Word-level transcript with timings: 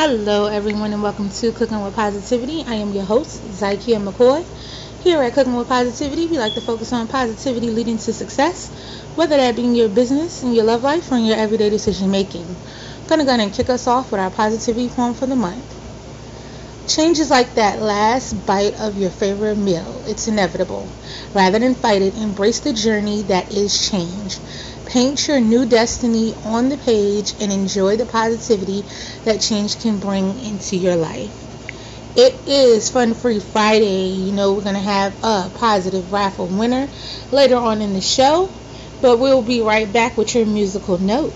Hello, 0.00 0.46
everyone, 0.46 0.94
and 0.94 1.02
welcome 1.02 1.28
to 1.28 1.52
Cooking 1.52 1.78
with 1.82 1.94
Positivity. 1.94 2.64
I 2.66 2.76
am 2.76 2.90
your 2.94 3.04
host, 3.04 3.42
Zykia 3.42 4.00
McCoy. 4.02 4.46
Here 5.00 5.22
at 5.22 5.34
Cooking 5.34 5.54
with 5.56 5.68
Positivity, 5.68 6.26
we 6.26 6.38
like 6.38 6.54
to 6.54 6.62
focus 6.62 6.90
on 6.94 7.06
positivity 7.06 7.68
leading 7.68 7.98
to 7.98 8.14
success, 8.14 8.70
whether 9.14 9.36
that 9.36 9.56
be 9.56 9.64
in 9.66 9.74
your 9.74 9.90
business, 9.90 10.42
in 10.42 10.54
your 10.54 10.64
love 10.64 10.82
life, 10.82 11.12
or 11.12 11.16
in 11.16 11.26
your 11.26 11.36
everyday 11.36 11.68
decision 11.68 12.10
making. 12.10 12.46
To 13.08 13.16
go 13.18 13.22
ahead 13.24 13.40
and 13.40 13.52
kick 13.52 13.68
us 13.68 13.86
off 13.86 14.10
with 14.10 14.22
our 14.22 14.30
positivity 14.30 14.88
poem 14.88 15.12
for 15.12 15.26
the 15.26 15.36
month. 15.36 15.76
Change 16.88 17.18
is 17.18 17.30
like 17.30 17.56
that 17.56 17.82
last 17.82 18.46
bite 18.46 18.80
of 18.80 18.96
your 18.96 19.10
favorite 19.10 19.58
meal. 19.58 20.02
It's 20.08 20.28
inevitable. 20.28 20.88
Rather 21.34 21.58
than 21.58 21.74
fight 21.74 22.00
it, 22.00 22.16
embrace 22.16 22.60
the 22.60 22.72
journey 22.72 23.20
that 23.24 23.52
is 23.52 23.90
change. 23.90 24.38
Paint 24.90 25.28
your 25.28 25.38
new 25.38 25.66
destiny 25.66 26.34
on 26.44 26.68
the 26.68 26.76
page 26.76 27.34
and 27.40 27.52
enjoy 27.52 27.96
the 27.96 28.06
positivity 28.06 28.82
that 29.24 29.40
change 29.40 29.78
can 29.78 30.00
bring 30.00 30.40
into 30.40 30.76
your 30.76 30.96
life. 30.96 31.30
It 32.16 32.34
is 32.48 32.90
Fun 32.90 33.14
Free 33.14 33.38
Friday. 33.38 34.08
You 34.08 34.32
know, 34.32 34.52
we're 34.52 34.64
going 34.64 34.74
to 34.74 34.80
have 34.80 35.14
a 35.22 35.48
positive 35.58 36.12
raffle 36.12 36.48
winner 36.48 36.88
later 37.30 37.54
on 37.54 37.82
in 37.82 37.92
the 37.92 38.00
show, 38.00 38.50
but 39.00 39.20
we'll 39.20 39.42
be 39.42 39.60
right 39.60 39.90
back 39.92 40.16
with 40.16 40.34
your 40.34 40.44
musical 40.44 40.98
note. 40.98 41.32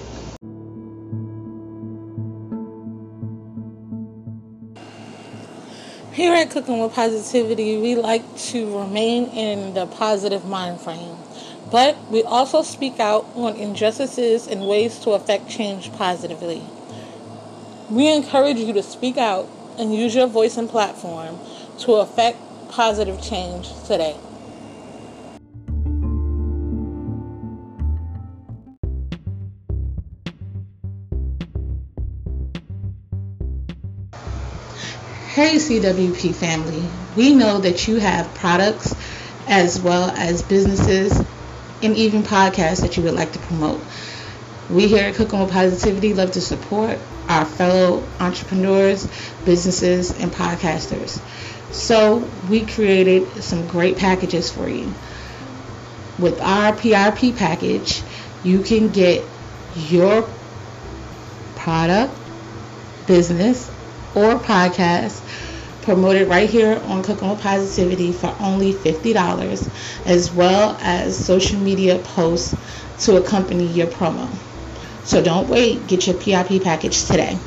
Here 6.13 6.35
at 6.35 6.51
Cooking 6.51 6.81
with 6.81 6.93
Positivity, 6.93 7.77
we 7.77 7.95
like 7.95 8.37
to 8.37 8.81
remain 8.81 9.27
in 9.27 9.75
the 9.75 9.87
positive 9.87 10.45
mind 10.45 10.81
frame. 10.81 11.24
But 11.75 11.97
we 12.09 12.23
also 12.23 12.63
speak 12.63 13.01
out 13.01 13.27
on 13.35 13.57
injustices 13.57 14.47
and 14.47 14.69
ways 14.69 15.01
to 15.01 15.11
affect 15.11 15.49
change 15.51 15.93
positively. 15.95 16.63
We 17.91 18.15
encourage 18.15 18.59
you 18.59 18.73
to 18.75 18.83
speak 18.85 19.19
out 19.19 19.49
and 19.77 19.93
use 19.93 20.15
your 20.15 20.29
voice 20.29 20.57
and 20.57 20.71
platform 20.71 21.41
to 21.81 21.95
affect 21.95 22.39
positive 22.71 23.21
change 23.21 23.71
today. 23.89 24.17
Hey 35.33 35.57
CWP 35.57 36.37
family, 36.37 36.89
we 37.17 37.35
know 37.35 37.59
that 37.59 37.89
you 37.89 37.97
have 37.97 38.33
products 38.37 38.95
as 39.49 39.81
well 39.81 40.11
as 40.11 40.43
businesses 40.43 41.13
and 41.85 41.97
even 41.97 42.23
podcasts 42.23 42.81
that 42.81 42.97
you 42.97 43.03
would 43.03 43.15
like 43.15 43.33
to 43.33 43.39
promote. 43.39 43.85
We 44.71 44.89
here 44.89 45.05
at 45.05 45.15
Cooking 45.15 45.41
with 45.41 45.51
Positivity 45.51 46.15
love 46.15 46.33
to 46.33 46.41
support 46.41 46.99
our 47.29 47.45
fellow 47.45 48.09
entrepreneurs, 48.19 49.07
businesses, 49.45 50.19
and 50.19 50.33
podcasters. 50.33 51.21
So 51.73 52.19
we 52.49 52.65
created 52.65 53.43
some 53.43 53.67
great 53.67 53.99
packages 53.99 54.51
for 54.51 54.69
you. 54.69 54.95
With 56.19 56.41
our 56.41 56.73
PRP 56.73 57.37
package, 57.37 58.03
you 58.43 58.61
can 58.61 58.89
get 58.89 59.29
your 59.75 60.29
product, 61.57 62.19
business, 63.07 63.69
or 64.15 64.39
podcast 64.39 65.21
promoted 65.85 66.29
right 66.29 66.49
here 66.49 66.81
on 66.87 67.03
Cooking 67.03 67.29
with 67.29 67.41
Positivity 67.41 68.11
for 68.11 68.35
only 68.41 68.73
$50, 68.73 70.07
as 70.07 70.33
well 70.33 70.77
as 70.81 71.17
social 71.17 71.59
media 71.61 71.99
posts 71.99 72.57
to 73.05 73.17
accompany 73.17 73.67
your 73.67 73.87
promo. 73.87 74.29
So 75.05 75.23
don't 75.23 75.49
wait, 75.49 75.87
get 75.87 76.07
your 76.07 76.17
PIP 76.17 76.63
package 76.63 77.05
today. 77.05 77.39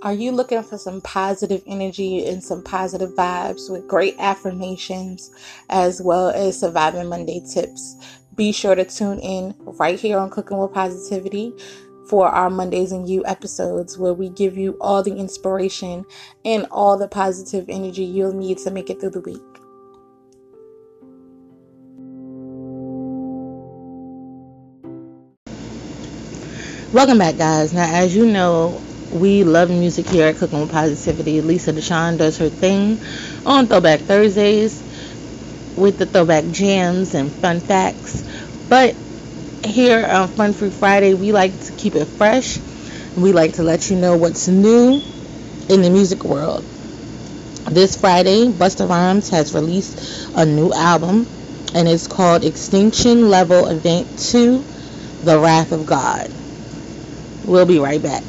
Are 0.00 0.14
you 0.14 0.32
looking 0.32 0.62
for 0.62 0.78
some 0.78 1.02
positive 1.02 1.62
energy 1.66 2.24
and 2.26 2.42
some 2.42 2.62
positive 2.62 3.10
vibes 3.10 3.70
with 3.70 3.86
great 3.86 4.14
affirmations 4.18 5.30
as 5.68 6.00
well 6.00 6.30
as 6.30 6.58
surviving 6.58 7.10
Monday 7.10 7.40
tips? 7.40 7.96
Be 8.38 8.52
sure 8.52 8.76
to 8.76 8.84
tune 8.84 9.18
in 9.18 9.56
right 9.58 9.98
here 9.98 10.16
on 10.16 10.30
Cooking 10.30 10.58
with 10.58 10.72
Positivity 10.72 11.52
for 12.08 12.28
our 12.28 12.48
Mondays 12.48 12.92
and 12.92 13.08
You 13.08 13.26
episodes 13.26 13.98
where 13.98 14.14
we 14.14 14.28
give 14.28 14.56
you 14.56 14.78
all 14.80 15.02
the 15.02 15.16
inspiration 15.16 16.06
and 16.44 16.64
all 16.70 16.96
the 16.96 17.08
positive 17.08 17.64
energy 17.68 18.04
you'll 18.04 18.32
need 18.32 18.58
to 18.58 18.70
make 18.70 18.90
it 18.90 19.00
through 19.00 19.10
the 19.10 19.20
week. 19.22 19.42
Welcome 26.92 27.18
back, 27.18 27.38
guys. 27.38 27.72
Now, 27.72 27.92
as 27.92 28.14
you 28.14 28.24
know, 28.24 28.80
we 29.12 29.42
love 29.42 29.68
music 29.68 30.06
here 30.06 30.28
at 30.28 30.36
Cooking 30.36 30.60
with 30.60 30.70
Positivity. 30.70 31.40
Lisa 31.40 31.72
Deshawn 31.72 32.16
does 32.16 32.38
her 32.38 32.48
thing 32.48 33.00
on 33.44 33.66
Throwback 33.66 33.98
Thursdays 34.02 34.87
with 35.78 35.98
the 35.98 36.06
throwback 36.06 36.44
jams 36.50 37.14
and 37.14 37.30
fun 37.30 37.60
facts. 37.60 38.24
But 38.68 38.94
here 39.64 40.04
on 40.06 40.28
Fun 40.28 40.52
Free 40.52 40.70
Friday, 40.70 41.14
we 41.14 41.32
like 41.32 41.58
to 41.60 41.72
keep 41.72 41.94
it 41.94 42.04
fresh. 42.04 42.58
We 43.16 43.32
like 43.32 43.54
to 43.54 43.62
let 43.62 43.90
you 43.90 43.96
know 43.96 44.16
what's 44.16 44.48
new 44.48 45.00
in 45.68 45.82
the 45.82 45.90
music 45.90 46.24
world. 46.24 46.64
This 47.70 47.96
Friday, 47.96 48.46
Busta 48.46 48.88
Rhymes 48.88 49.30
has 49.30 49.54
released 49.54 50.36
a 50.36 50.46
new 50.46 50.72
album, 50.72 51.26
and 51.74 51.88
it's 51.88 52.06
called 52.06 52.44
Extinction 52.44 53.28
Level 53.28 53.66
Event 53.66 54.06
2 54.18 54.64
The 55.24 55.38
Wrath 55.38 55.72
of 55.72 55.86
God. 55.86 56.30
We'll 57.46 57.66
be 57.66 57.78
right 57.78 58.02
back. 58.02 58.22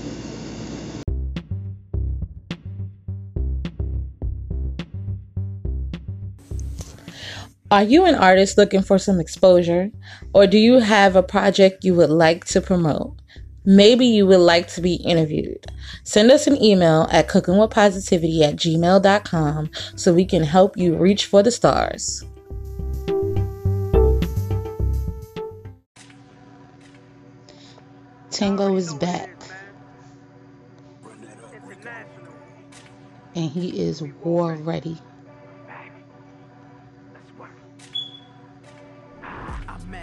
Are 7.72 7.84
you 7.84 8.06
an 8.06 8.16
artist 8.16 8.58
looking 8.58 8.82
for 8.82 8.98
some 8.98 9.20
exposure? 9.20 9.92
Or 10.34 10.48
do 10.48 10.58
you 10.58 10.80
have 10.80 11.16
a 11.16 11.22
project 11.22 11.84
you 11.84 11.94
would 11.94 12.10
like 12.10 12.46
to 12.46 12.62
promote? 12.62 13.22
Maybe 13.64 14.08
you 14.08 14.26
would 14.26 14.40
like 14.40 14.70
to 14.70 14.82
be 14.82 14.96
interviewed. 14.96 15.68
Send 16.04 16.32
us 16.32 16.48
an 16.48 16.60
email 16.64 17.08
at 17.12 17.28
cookingwithpositivity 17.28 18.42
at 18.42 18.56
gmail.com 18.56 19.70
so 19.96 20.12
we 20.12 20.26
can 20.26 20.42
help 20.42 20.78
you 20.78 20.96
reach 20.96 21.28
for 21.28 21.44
the 21.44 21.52
stars. 21.52 22.26
Tango 28.32 28.76
is 28.76 28.96
back. 28.96 29.30
And 33.36 33.52
he 33.52 33.80
is 33.80 34.02
war 34.24 34.56
ready. 34.56 34.98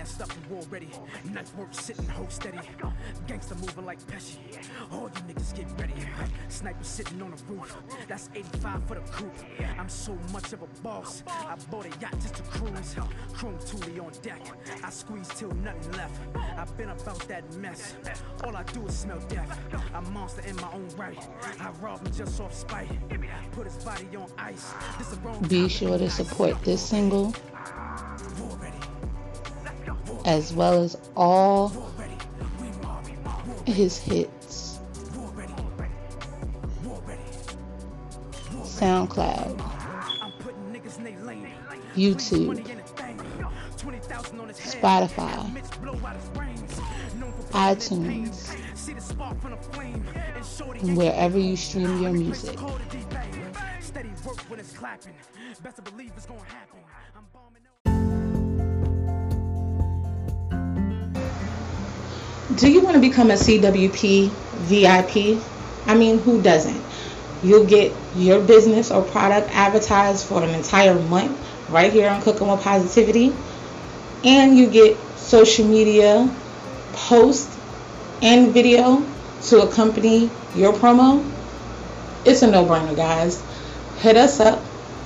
Stuff 0.06 0.30
war 0.48 0.62
ready. 0.70 0.88
Nice 1.32 1.52
work 1.54 1.72
sitting, 1.72 2.06
hold 2.06 2.30
steady. 2.30 2.60
Gangster 3.26 3.54
moving 3.56 3.84
like 3.84 4.00
Pesci. 4.06 4.36
All 4.92 5.10
you 5.14 5.34
niggas 5.34 5.54
get 5.54 5.66
ready. 5.78 5.94
Sniper 6.48 6.84
sitting 6.84 7.20
on 7.22 7.32
the 7.32 7.42
roof. 7.52 7.76
That's 8.08 8.30
85 8.34 8.84
for 8.86 8.94
the 8.94 9.00
crew. 9.00 9.30
I'm 9.78 9.88
so 9.88 10.16
much 10.32 10.52
of 10.52 10.62
a 10.62 10.66
boss. 10.82 11.22
I 11.28 11.56
bought 11.70 11.86
a 11.86 11.90
yacht 12.00 12.18
just 12.20 12.34
to 12.36 12.42
cruise. 12.42 12.96
Chrome 13.34 13.58
Thule 13.58 14.04
on 14.04 14.12
deck. 14.22 14.40
I 14.82 14.90
squeeze 14.90 15.28
till 15.28 15.50
nothing 15.52 15.92
left. 15.92 16.20
I've 16.56 16.76
been 16.76 16.90
about 16.90 17.18
that 17.28 17.52
mess. 17.56 17.94
All 18.44 18.56
I 18.56 18.62
do 18.64 18.86
is 18.86 18.96
smell 18.96 19.20
death. 19.28 19.58
A 19.94 20.02
monster 20.10 20.42
in 20.46 20.56
my 20.56 20.72
own 20.72 20.88
right. 20.96 21.18
I 21.60 21.70
rob 21.82 22.06
him 22.06 22.12
just 22.12 22.40
off 22.40 22.54
spite. 22.54 22.88
Put 23.52 23.66
his 23.66 23.76
body 23.84 24.06
on 24.16 24.28
ice. 24.38 24.72
Be 25.48 25.68
sure 25.68 25.98
to 25.98 26.10
support 26.10 26.62
this 26.62 26.82
single 26.88 27.34
as 30.26 30.52
well 30.52 30.82
as 30.82 30.98
all 31.16 31.72
his 33.64 33.96
hits. 33.98 34.78
SoundCloud, 38.64 39.56
YouTube, 41.94 42.62
Spotify, 44.52 45.62
iTunes, 47.52 48.54
wherever 50.96 51.38
you 51.38 51.56
stream 51.56 52.02
your 52.02 52.12
music. 52.12 52.58
Do 62.56 62.72
you 62.72 62.80
want 62.80 62.94
to 62.94 63.00
become 63.00 63.30
a 63.30 63.34
CWP 63.34 64.30
VIP? 64.30 65.42
I 65.86 65.94
mean, 65.94 66.18
who 66.20 66.40
doesn't? 66.40 66.82
You'll 67.42 67.66
get 67.66 67.92
your 68.14 68.40
business 68.40 68.90
or 68.90 69.02
product 69.02 69.50
advertised 69.50 70.26
for 70.26 70.42
an 70.42 70.48
entire 70.50 70.94
month 70.94 71.38
right 71.68 71.92
here 71.92 72.08
on 72.08 72.22
Cooking 72.22 72.48
with 72.48 72.62
Positivity. 72.62 73.34
And 74.24 74.56
you 74.56 74.70
get 74.70 74.96
social 75.18 75.66
media 75.66 76.34
post 76.94 77.50
and 78.22 78.54
video 78.54 79.04
to 79.48 79.60
accompany 79.60 80.30
your 80.54 80.72
promo. 80.72 81.22
It's 82.24 82.40
a 82.40 82.50
no-brainer, 82.50 82.96
guys. 82.96 83.44
Hit 83.98 84.16
us 84.16 84.40
up, 84.40 84.62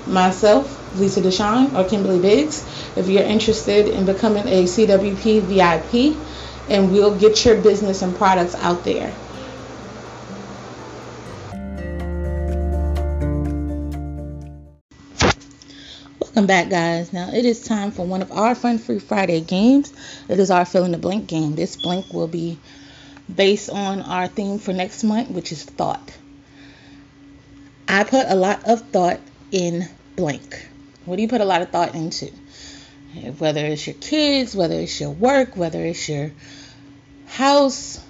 myself, 0.07 0.81
Lisa 0.97 1.21
Deshawn, 1.21 1.75
or 1.75 1.89
Kimberly 1.89 2.21
Biggs, 2.21 2.65
if 2.97 3.09
you're 3.09 3.23
interested 3.23 3.89
in 3.89 4.07
becoming 4.07 4.47
a 4.47 4.65
CWP 4.65 5.43
VIP, 5.43 6.17
and 6.71 6.93
we'll 6.93 7.19
get 7.19 7.45
your 7.45 7.61
business 7.61 8.01
and 8.01 8.17
products 8.17 8.55
out 8.55 8.85
there. 8.85 9.13
Welcome 16.21 16.47
back, 16.47 16.71
guys. 16.71 17.13
Now 17.13 17.31
it 17.35 17.45
is 17.45 17.65
time 17.65 17.91
for 17.91 18.07
one 18.07 18.23
of 18.23 18.31
our 18.31 18.55
Fun 18.55 18.79
Free 18.79 19.01
Friday 19.01 19.41
games. 19.41 19.93
It 20.29 20.39
is 20.39 20.51
our 20.51 20.65
fill 20.65 20.85
in 20.85 20.93
the 20.93 20.99
blank 20.99 21.27
game. 21.27 21.57
This 21.57 21.75
blank 21.77 22.15
will 22.15 22.29
be 22.29 22.59
based 23.35 23.69
on 23.69 24.01
our 24.01 24.29
theme 24.29 24.59
for 24.59 24.73
next 24.73 25.03
month, 25.03 25.29
which 25.31 25.51
is 25.51 25.65
thought. 25.65 26.17
I 27.89 28.05
put 28.05 28.27
a 28.29 28.37
lot 28.37 28.69
of 28.69 28.81
thought 28.91 29.19
in 29.51 29.89
blank. 30.15 30.69
What 31.05 31.17
do 31.17 31.23
you 31.23 31.29
put 31.29 31.41
a 31.41 31.45
lot 31.45 31.63
of 31.63 31.71
thought 31.71 31.97
into? 31.97 32.31
Whether 33.39 33.67
it's 33.67 33.89
your 33.89 33.97
kids, 33.97 34.55
whether 34.55 34.75
it's 34.77 35.01
your 35.01 35.11
work, 35.11 35.57
whether 35.57 35.85
it's 35.85 36.09
your 36.09 36.31
house, 37.31 38.01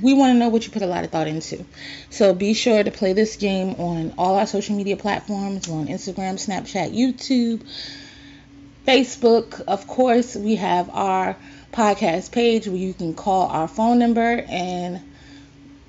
we 0.00 0.14
want 0.14 0.34
to 0.34 0.38
know 0.38 0.48
what 0.48 0.66
you 0.66 0.72
put 0.72 0.82
a 0.82 0.86
lot 0.86 1.04
of 1.04 1.10
thought 1.10 1.28
into. 1.28 1.64
So 2.10 2.34
be 2.34 2.54
sure 2.54 2.82
to 2.82 2.90
play 2.90 3.12
this 3.12 3.36
game 3.36 3.74
on 3.78 4.14
all 4.18 4.36
our 4.36 4.46
social 4.46 4.76
media 4.76 4.96
platforms. 4.96 5.68
On 5.68 5.86
Instagram, 5.86 6.34
Snapchat, 6.34 6.94
YouTube, 6.94 7.66
Facebook. 8.86 9.60
Of 9.62 9.86
course, 9.86 10.36
we 10.36 10.56
have 10.56 10.90
our 10.90 11.36
podcast 11.72 12.32
page 12.32 12.66
where 12.66 12.76
you 12.76 12.94
can 12.94 13.14
call 13.14 13.48
our 13.48 13.68
phone 13.68 13.98
number 13.98 14.44
and 14.48 15.00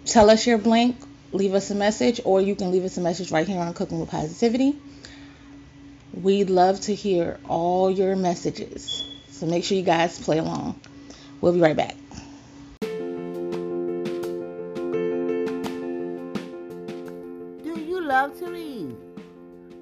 tell 0.05 0.29
us 0.29 0.45
your 0.45 0.57
blank, 0.57 0.97
leave 1.31 1.53
us 1.53 1.71
a 1.71 1.75
message, 1.75 2.21
or 2.25 2.41
you 2.41 2.55
can 2.55 2.71
leave 2.71 2.83
us 2.83 2.97
a 2.97 3.01
message 3.01 3.31
right 3.31 3.47
here 3.47 3.59
on 3.59 3.73
Cooking 3.73 3.99
with 3.99 4.09
Positivity. 4.09 4.75
We'd 6.13 6.49
love 6.49 6.81
to 6.81 6.95
hear 6.95 7.39
all 7.47 7.91
your 7.91 8.15
messages. 8.15 9.03
So 9.29 9.45
make 9.45 9.63
sure 9.63 9.77
you 9.77 9.83
guys 9.83 10.19
play 10.19 10.39
along. 10.39 10.79
We'll 11.39 11.53
be 11.53 11.61
right 11.61 11.77
back. 11.77 11.95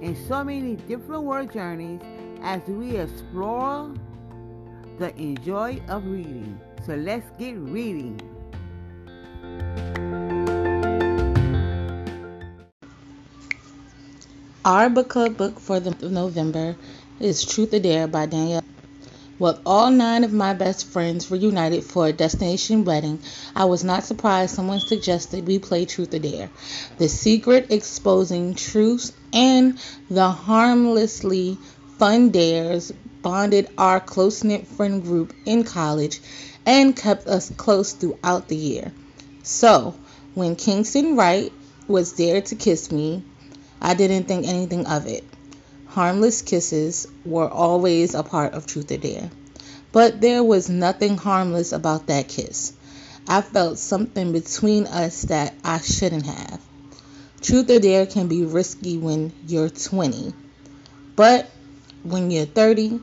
in 0.00 0.16
so 0.26 0.44
many 0.44 0.76
different 0.76 1.22
word 1.22 1.52
journeys 1.52 2.00
as 2.42 2.60
we 2.68 2.96
explore 2.96 3.94
the 4.98 5.14
enjoy 5.16 5.80
of 5.88 6.06
reading. 6.06 6.58
So 6.84 6.94
let's 6.94 7.28
get 7.38 7.56
reading. 7.56 8.20
Our 14.64 14.90
book 14.90 15.08
club 15.08 15.36
book 15.36 15.60
for 15.60 15.78
the 15.80 15.90
month 15.90 16.02
of 16.02 16.12
November 16.12 16.76
is 17.20 17.44
Truth 17.44 17.74
or 17.74 17.78
Dare 17.78 18.06
by 18.06 18.26
Danielle 18.26 18.64
with 19.38 19.60
all 19.66 19.90
nine 19.90 20.24
of 20.24 20.32
my 20.32 20.54
best 20.54 20.86
friends 20.86 21.30
reunited 21.30 21.84
for 21.84 22.06
a 22.06 22.12
destination 22.12 22.84
wedding, 22.84 23.20
I 23.54 23.66
was 23.66 23.84
not 23.84 24.04
surprised 24.04 24.54
someone 24.54 24.80
suggested 24.80 25.46
we 25.46 25.58
play 25.58 25.84
Truth 25.84 26.14
or 26.14 26.18
Dare. 26.18 26.48
The 26.96 27.08
secret 27.08 27.70
exposing 27.70 28.54
truths 28.54 29.12
and 29.36 29.78
the 30.08 30.30
harmlessly 30.30 31.58
fun 31.98 32.30
dares 32.30 32.90
bonded 33.20 33.68
our 33.76 34.00
close 34.00 34.42
knit 34.42 34.66
friend 34.66 35.02
group 35.02 35.34
in 35.44 35.62
college 35.62 36.22
and 36.64 36.96
kept 36.96 37.26
us 37.26 37.52
close 37.58 37.92
throughout 37.92 38.48
the 38.48 38.56
year. 38.56 38.92
So, 39.42 39.94
when 40.34 40.56
Kingston 40.56 41.16
Wright 41.16 41.52
was 41.86 42.14
there 42.14 42.40
to 42.40 42.54
kiss 42.54 42.90
me, 42.90 43.22
I 43.80 43.92
didn't 43.92 44.26
think 44.26 44.46
anything 44.46 44.86
of 44.86 45.06
it. 45.06 45.22
Harmless 45.88 46.40
kisses 46.40 47.06
were 47.26 47.48
always 47.48 48.14
a 48.14 48.22
part 48.22 48.54
of 48.54 48.66
Truth 48.66 48.90
or 48.90 48.96
Dare. 48.96 49.30
But 49.92 50.20
there 50.22 50.42
was 50.42 50.70
nothing 50.70 51.18
harmless 51.18 51.72
about 51.72 52.06
that 52.06 52.28
kiss. 52.28 52.72
I 53.28 53.42
felt 53.42 53.78
something 53.78 54.32
between 54.32 54.86
us 54.86 55.22
that 55.22 55.52
I 55.62 55.80
shouldn't 55.80 56.26
have. 56.26 56.60
Truth 57.46 57.70
or 57.70 57.78
Dare 57.78 58.06
can 58.06 58.26
be 58.26 58.44
risky 58.44 58.98
when 58.98 59.32
you're 59.46 59.68
20, 59.68 60.34
but 61.14 61.48
when 62.02 62.32
you're 62.32 62.44
30, 62.44 62.98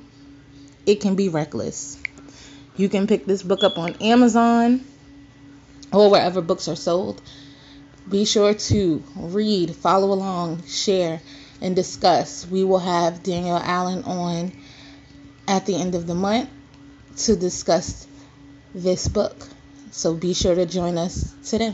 it 0.86 1.00
can 1.00 1.16
be 1.16 1.30
reckless. 1.30 1.98
You 2.76 2.90
can 2.90 3.08
pick 3.08 3.26
this 3.26 3.42
book 3.42 3.64
up 3.64 3.78
on 3.78 3.94
Amazon 4.02 4.84
or 5.94 6.12
wherever 6.12 6.42
books 6.42 6.68
are 6.68 6.76
sold. 6.76 7.22
Be 8.10 8.26
sure 8.26 8.54
to 8.54 9.02
read, 9.16 9.78
follow 9.78 10.12
along, 10.12 10.64
share, 10.64 11.22
and 11.62 11.74
discuss. 11.74 12.46
We 12.46 12.66
will 12.66 12.80
have 12.80 13.24
Danielle 13.24 13.62
Allen 13.64 14.04
on 14.04 14.52
at 15.48 15.66
the 15.66 15.78
end 15.78 15.96
of 15.96 16.06
the 16.06 16.16
month 16.16 16.50
to 17.16 17.38
discuss 17.38 18.06
this 18.76 19.08
book. 19.08 19.48
So 19.92 20.14
be 20.16 20.34
sure 20.34 20.56
to 20.56 20.66
join 20.66 20.98
us 20.98 21.34
today. 21.46 21.74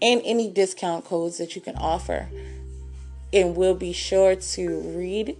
and 0.00 0.20
any 0.24 0.50
discount 0.50 1.04
codes 1.04 1.38
that 1.38 1.54
you 1.54 1.60
can 1.60 1.76
offer. 1.76 2.28
And 3.32 3.56
we'll 3.56 3.74
be 3.74 3.92
sure 3.92 4.36
to 4.36 4.80
read 4.80 5.36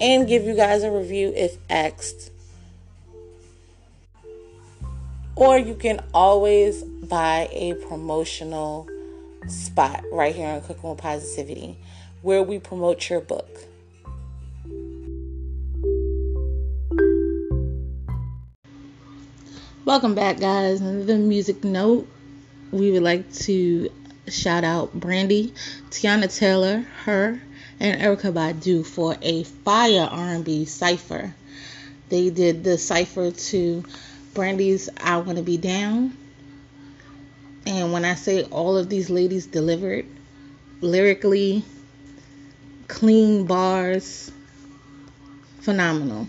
and 0.00 0.26
give 0.26 0.44
you 0.44 0.54
guys 0.54 0.82
a 0.82 0.90
review 0.90 1.32
if 1.36 1.58
asked 1.68 2.30
or 5.40 5.58
you 5.58 5.74
can 5.74 6.04
always 6.12 6.82
buy 6.82 7.48
a 7.50 7.72
promotional 7.88 8.86
spot 9.48 10.04
right 10.12 10.34
here 10.34 10.46
on 10.46 10.60
Cooking 10.60 10.90
with 10.90 10.98
Positivity 10.98 11.78
where 12.20 12.42
we 12.42 12.58
promote 12.58 13.08
your 13.08 13.22
book. 13.22 13.48
Welcome 19.86 20.14
back, 20.14 20.38
guys. 20.38 20.82
Another 20.82 21.16
music 21.16 21.64
note. 21.64 22.06
We 22.72 22.92
would 22.92 23.02
like 23.02 23.32
to 23.34 23.90
shout 24.28 24.62
out 24.62 24.94
Brandy, 24.94 25.52
Teyana 25.90 26.34
Taylor, 26.34 26.86
H.E.R., 27.02 27.40
and 27.80 28.00
Erykah 28.00 28.32
Badu 28.32 28.84
for 28.84 29.16
a 29.22 29.42
fire 29.42 30.08
R&B 30.10 30.66
cipher. 30.66 31.34
They 32.10 32.30
did 32.30 32.62
the 32.62 32.78
cipher 32.78 33.30
to 33.30 33.84
Brandy's 34.34 34.88
I 34.98 35.16
Want 35.16 35.38
to 35.38 35.42
Be 35.42 35.56
Down. 35.56 36.16
And 37.66 37.92
when 37.92 38.04
I 38.04 38.14
say 38.14 38.44
all 38.44 38.76
of 38.76 38.88
these 38.88 39.10
ladies 39.10 39.46
delivered 39.46 40.06
lyrically, 40.80 41.64
clean 42.88 43.46
bars, 43.46 44.30
phenomenal. 45.60 46.28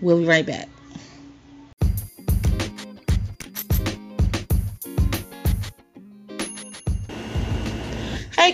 We'll 0.00 0.20
be 0.20 0.26
right 0.26 0.46
back. 0.46 0.68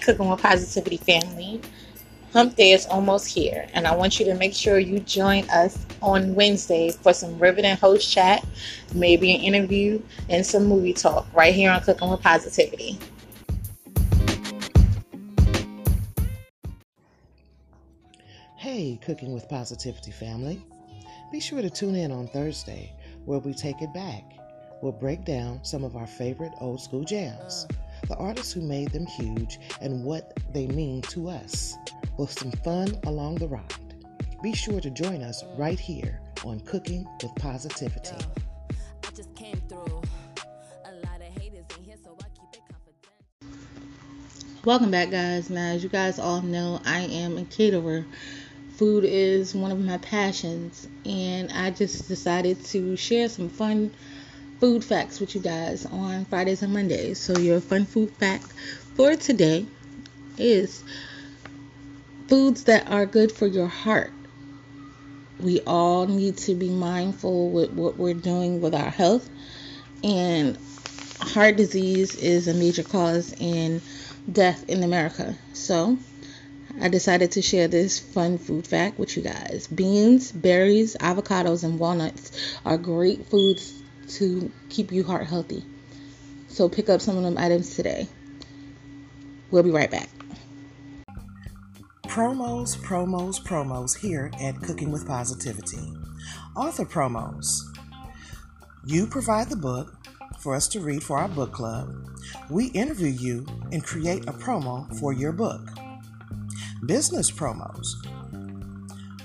Cooking 0.01 0.29
with 0.29 0.41
Positivity 0.41 0.97
family. 0.97 1.61
Hump 2.33 2.57
Day 2.57 2.73
is 2.73 2.87
almost 2.87 3.27
here, 3.27 3.67
and 3.75 3.87
I 3.87 3.95
want 3.95 4.21
you 4.21 4.27
to 4.27 4.35
make 4.35 4.55
sure 4.55 4.79
you 4.79 5.01
join 5.01 5.49
us 5.51 5.85
on 6.01 6.35
Wednesday 6.35 6.91
for 6.91 7.13
some 7.13 7.39
riveting 7.39 7.77
host 7.77 8.11
chat, 8.11 8.47
maybe 8.95 9.35
an 9.35 9.41
interview, 9.41 10.01
and 10.29 10.47
some 10.47 10.67
movie 10.67 10.93
talk 10.93 11.27
right 11.35 11.55
here 11.55 11.71
on 11.71 11.81
Cooking 11.83 12.09
with 12.09 12.23
Positivity. 12.23 12.99
Hey, 18.57 19.01
Cooking 19.03 19.33
with 19.33 19.49
Positivity 19.49 20.13
family. 20.13 20.65
Be 21.33 21.41
sure 21.41 21.63
to 21.63 21.71
tune 21.71 21.95
in 21.95 22.13
on 22.13 22.29
Thursday 22.29 22.93
where 23.25 23.39
we 23.39 23.55
take 23.55 23.83
it 23.83 23.93
back. 23.93 24.23
We'll 24.83 24.93
break 24.93 25.25
down 25.25 25.65
some 25.65 25.83
of 25.83 25.97
our 25.97 26.07
favorite 26.07 26.53
old 26.61 26.81
school 26.81 27.05
jams, 27.05 27.67
the 28.11 28.17
artists 28.17 28.53
who 28.53 28.61
made 28.61 28.91
them 28.91 29.07
huge, 29.07 29.61
and 29.81 30.05
what 30.05 30.37
they 30.53 30.67
mean 30.67 31.01
to 31.01 31.29
us, 31.29 31.77
with 32.19 32.37
some 32.37 32.51
fun 32.51 32.99
along 33.05 33.37
the 33.37 33.47
ride. 33.47 33.95
Be 34.43 34.53
sure 34.53 34.81
to 34.81 34.91
join 34.91 35.23
us 35.23 35.45
right 35.57 35.79
here 35.79 36.21
on 36.45 36.59
Cooking 36.61 37.07
with 37.23 37.33
Positivity. 37.37 38.17
Welcome 44.65 44.91
back, 44.91 45.11
guys. 45.11 45.49
Now, 45.49 45.69
as 45.69 45.85
you 45.85 45.89
guys 45.89 46.19
all 46.19 46.43
know, 46.43 46.81
I 46.85 47.03
am 47.03 47.39
a 47.39 47.45
caterer 47.45 48.05
food 48.81 49.05
is 49.05 49.55
one 49.55 49.71
of 49.71 49.79
my 49.79 49.99
passions, 49.99 50.89
and 51.05 51.53
I 51.53 51.71
just 51.71 52.09
decided 52.09 52.65
to 52.65 52.97
share 52.97 53.29
some 53.29 53.51
fun 53.51 53.93
food 54.61 54.85
facts 54.85 55.21
with 55.21 55.35
you 55.35 55.41
guys 55.41 55.87
on 55.87 56.27
Fridays 56.27 56.63
and 56.63 56.75
Mondays. 56.75 57.19
So, 57.19 57.39
your 57.39 57.61
fun 57.61 57.87
food 57.87 58.11
fact 58.11 58.53
for 58.95 59.17
today 59.17 59.67
is 60.37 60.85
foods 62.29 62.65
that 62.65 62.91
are 62.91 63.07
good 63.07 63.33
for 63.33 63.47
your 63.47 63.67
heart. 63.67 64.13
We 65.41 65.61
all 65.63 66.07
need 66.07 66.37
to 66.39 66.55
be 66.55 66.69
mindful 66.69 67.51
with 67.51 67.71
what 67.71 67.97
we're 67.97 68.13
doing 68.13 68.61
with 68.61 68.75
our 68.75 68.91
health, 68.91 69.29
and 70.05 70.59
heart 71.21 71.57
disease 71.57 72.15
is 72.17 72.47
a 72.47 72.53
major 72.53 72.83
cause 72.83 73.35
in 73.39 73.81
death 74.31 74.69
in 74.69 74.83
America. 74.83 75.35
So, 75.55 75.97
I 76.79 76.89
decided 76.89 77.33
to 77.33 77.43
share 77.43 77.67
this 77.67 77.99
fun 77.99 78.37
food 78.37 78.67
fact 78.67 78.99
with 78.99 79.17
you 79.17 79.23
guys. 79.23 79.67
Beans, 79.69 80.31
berries, 80.31 80.97
avocados, 81.01 81.65
and 81.65 81.79
walnuts 81.79 82.31
are 82.67 82.77
great 82.77 83.27
foods 83.27 83.80
to 84.19 84.51
keep 84.69 84.93
you 84.93 85.05
heart 85.05 85.27
healthy. 85.27 85.65
So 86.49 86.69
pick 86.69 86.89
up 86.89 87.01
some 87.01 87.17
of 87.17 87.23
them 87.23 87.39
items 87.39 87.77
today. 87.77 88.09
We'll 89.51 89.63
be 89.63 89.71
right 89.71 89.91
back. 89.91 90.09
Promos, 92.05 92.77
promos, 92.77 93.41
promos 93.41 93.97
here 93.97 94.31
at 94.41 94.61
Cooking 94.63 94.91
with 94.91 95.07
Positivity. 95.07 95.93
Author 96.57 96.85
promos. 96.85 97.61
You 98.85 99.07
provide 99.07 99.49
the 99.49 99.57
book 99.57 99.95
for 100.41 100.55
us 100.55 100.67
to 100.69 100.81
read 100.81 101.03
for 101.03 101.19
our 101.19 101.29
book 101.29 101.53
club. 101.53 101.95
We 102.49 102.67
interview 102.69 103.09
you 103.11 103.47
and 103.71 103.85
create 103.85 104.27
a 104.27 104.33
promo 104.33 104.93
for 104.99 105.13
your 105.13 105.33
book. 105.33 105.69
Business 106.85 107.31
promos. 107.31 107.87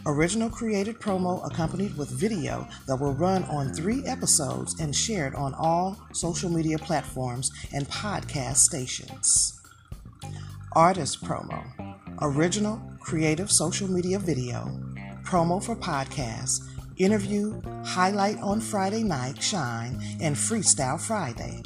Original 0.08 0.52
created 0.52 1.00
promo 1.00 1.44
accompanied 1.48 1.98
with 1.98 2.12
video 2.12 2.68
that 2.86 2.96
will 2.96 3.14
run 3.14 3.44
on 3.46 3.74
three 3.74 4.06
episodes 4.06 4.80
and 4.80 4.96
shared 4.96 5.34
on 5.34 5.56
all 5.56 5.98
social 6.14 6.48
media 6.48 6.78
platforms 6.78 7.52
and 7.74 7.90
podcast 7.90 8.58
stations. 8.58 9.60
Artist 10.74 11.24
promo. 11.24 11.66
Original 12.22 12.80
creative 13.00 13.52
social 13.52 13.90
media 13.90 14.20
video. 14.20 14.80
Promo 15.24 15.64
for 15.64 15.76
podcasts. 15.76 16.62
Interview, 16.98 17.60
highlight 17.84 18.38
on 18.42 18.62
Friday 18.62 19.02
night, 19.02 19.42
shine, 19.42 20.00
and 20.22 20.36
freestyle 20.36 21.02
Friday. 21.02 21.64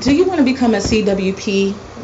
Do 0.00 0.14
you 0.14 0.24
want 0.24 0.38
to 0.38 0.44
become 0.44 0.74
a 0.74 0.78
CWP 0.78 1.74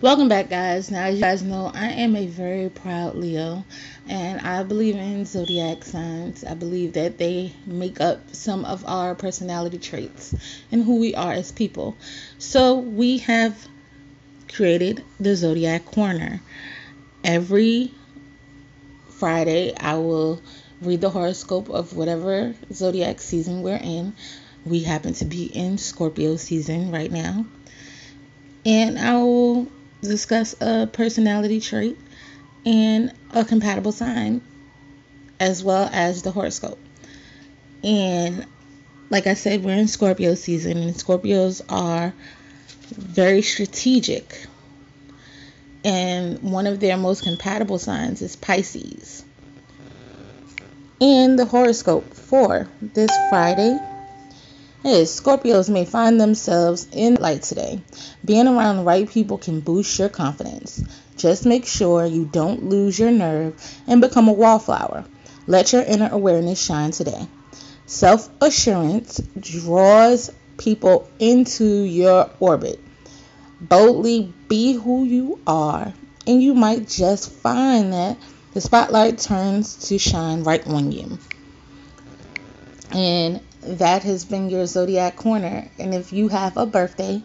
Welcome 0.00 0.28
back, 0.28 0.48
guys. 0.48 0.92
Now, 0.92 1.06
as 1.06 1.16
you 1.16 1.20
guys 1.20 1.42
know, 1.42 1.72
I 1.74 1.88
am 1.88 2.14
a 2.14 2.28
very 2.28 2.68
proud 2.68 3.16
Leo, 3.16 3.64
and 4.08 4.40
I 4.40 4.62
believe 4.62 4.94
in 4.94 5.24
zodiac 5.24 5.84
signs. 5.84 6.44
I 6.44 6.54
believe 6.54 6.92
that 6.92 7.18
they 7.18 7.52
make 7.66 8.00
up 8.00 8.32
some 8.32 8.64
of 8.64 8.84
our 8.86 9.16
personality 9.16 9.78
traits 9.78 10.36
and 10.70 10.84
who 10.84 11.00
we 11.00 11.16
are 11.16 11.32
as 11.32 11.50
people. 11.50 11.96
So, 12.38 12.78
we 12.78 13.18
have 13.18 13.66
created 14.54 15.02
the 15.18 15.34
Zodiac 15.34 15.84
Corner. 15.84 16.40
Every 17.24 17.90
Friday, 19.08 19.74
I 19.76 19.96
will 19.96 20.40
read 20.80 21.00
the 21.00 21.10
horoscope 21.10 21.70
of 21.70 21.96
whatever 21.96 22.54
zodiac 22.72 23.20
season 23.20 23.62
we're 23.62 23.74
in. 23.82 24.14
We 24.64 24.84
happen 24.84 25.14
to 25.14 25.24
be 25.24 25.46
in 25.46 25.76
Scorpio 25.76 26.36
season 26.36 26.92
right 26.92 27.10
now. 27.10 27.46
And 28.64 28.96
I 28.96 29.14
will 29.16 29.66
discuss 30.02 30.54
a 30.60 30.88
personality 30.92 31.60
trait 31.60 31.98
and 32.64 33.12
a 33.32 33.44
compatible 33.44 33.92
sign 33.92 34.40
as 35.40 35.62
well 35.62 35.88
as 35.92 36.22
the 36.22 36.30
horoscope. 36.30 36.78
And 37.82 38.46
like 39.10 39.26
I 39.26 39.34
said, 39.34 39.64
we're 39.64 39.76
in 39.76 39.88
Scorpio 39.88 40.34
season, 40.34 40.78
and 40.78 40.94
Scorpios 40.94 41.62
are 41.68 42.12
very 42.90 43.42
strategic 43.42 44.46
and 45.84 46.42
one 46.42 46.66
of 46.66 46.80
their 46.80 46.96
most 46.96 47.22
compatible 47.22 47.78
signs 47.78 48.22
is 48.22 48.36
Pisces. 48.36 49.24
And 51.00 51.38
the 51.38 51.44
horoscope 51.44 52.12
for 52.12 52.68
this 52.82 53.10
Friday 53.30 53.78
is 54.84 55.20
Scorpios 55.20 55.68
may 55.68 55.84
find 55.84 56.20
themselves 56.20 56.86
in 56.92 57.16
light 57.16 57.42
today. 57.42 57.80
Being 58.24 58.46
around 58.46 58.76
the 58.76 58.84
right 58.84 59.08
people 59.08 59.38
can 59.38 59.60
boost 59.60 59.98
your 59.98 60.08
confidence. 60.08 60.82
Just 61.16 61.46
make 61.46 61.66
sure 61.66 62.06
you 62.06 62.24
don't 62.24 62.64
lose 62.64 62.98
your 62.98 63.10
nerve 63.10 63.54
and 63.86 64.00
become 64.00 64.28
a 64.28 64.32
wallflower. 64.32 65.04
Let 65.46 65.72
your 65.72 65.82
inner 65.82 66.08
awareness 66.12 66.62
shine 66.62 66.92
today. 66.92 67.26
Self 67.86 68.28
assurance 68.40 69.20
draws 69.40 70.30
people 70.58 71.10
into 71.18 71.64
your 71.64 72.30
orbit. 72.38 72.80
Boldly 73.60 74.32
be 74.48 74.74
who 74.74 75.04
you 75.04 75.40
are, 75.46 75.92
and 76.26 76.42
you 76.42 76.54
might 76.54 76.86
just 76.86 77.32
find 77.32 77.92
that 77.92 78.18
the 78.52 78.60
spotlight 78.60 79.18
turns 79.18 79.88
to 79.88 79.98
shine 79.98 80.44
right 80.44 80.64
on 80.66 80.92
you. 80.92 81.18
And 82.92 83.40
that 83.62 84.02
has 84.02 84.24
been 84.24 84.50
your 84.50 84.66
Zodiac 84.66 85.16
Corner. 85.16 85.68
And 85.78 85.94
if 85.94 86.12
you 86.12 86.28
have 86.28 86.56
a 86.56 86.66
birthday 86.66 87.22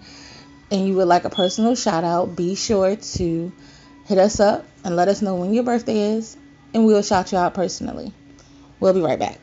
and 0.71 0.87
you 0.87 0.95
would 0.95 1.07
like 1.07 1.25
a 1.25 1.29
personal 1.29 1.75
shout 1.75 2.03
out, 2.03 2.35
be 2.35 2.55
sure 2.55 2.95
to 2.95 3.51
hit 4.05 4.17
us 4.17 4.39
up 4.39 4.65
and 4.83 4.95
let 4.95 5.07
us 5.07 5.21
know 5.21 5.35
when 5.35 5.53
your 5.53 5.63
birthday 5.63 6.15
is, 6.15 6.35
and 6.73 6.85
we'll 6.85 7.03
shout 7.03 7.31
you 7.31 7.37
out 7.37 7.53
personally. 7.53 8.13
We'll 8.79 8.93
be 8.93 9.01
right 9.01 9.19
back. 9.19 9.39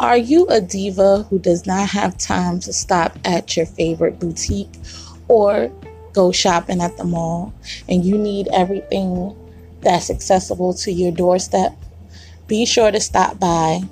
Are 0.00 0.16
you 0.16 0.46
a 0.48 0.60
diva 0.60 1.22
who 1.30 1.38
does 1.38 1.64
not 1.64 1.88
have 1.90 2.18
time 2.18 2.58
to 2.60 2.72
stop 2.72 3.16
at 3.24 3.56
your 3.56 3.66
favorite 3.66 4.18
boutique 4.18 4.74
or 5.28 5.70
go 6.12 6.32
shopping 6.32 6.80
at 6.80 6.96
the 6.96 7.04
mall 7.04 7.54
and 7.88 8.04
you 8.04 8.18
need 8.18 8.48
everything 8.52 9.36
that's 9.82 10.10
accessible 10.10 10.74
to 10.74 10.92
your 10.92 11.12
doorstep? 11.12 11.76
Be 12.46 12.66
sure 12.66 12.90
to 12.90 13.00
stop 13.00 13.38
by 13.38 13.82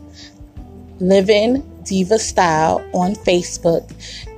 Living 0.98 1.62
Diva 1.84 2.18
Style 2.18 2.86
on 2.92 3.14
Facebook 3.14 3.90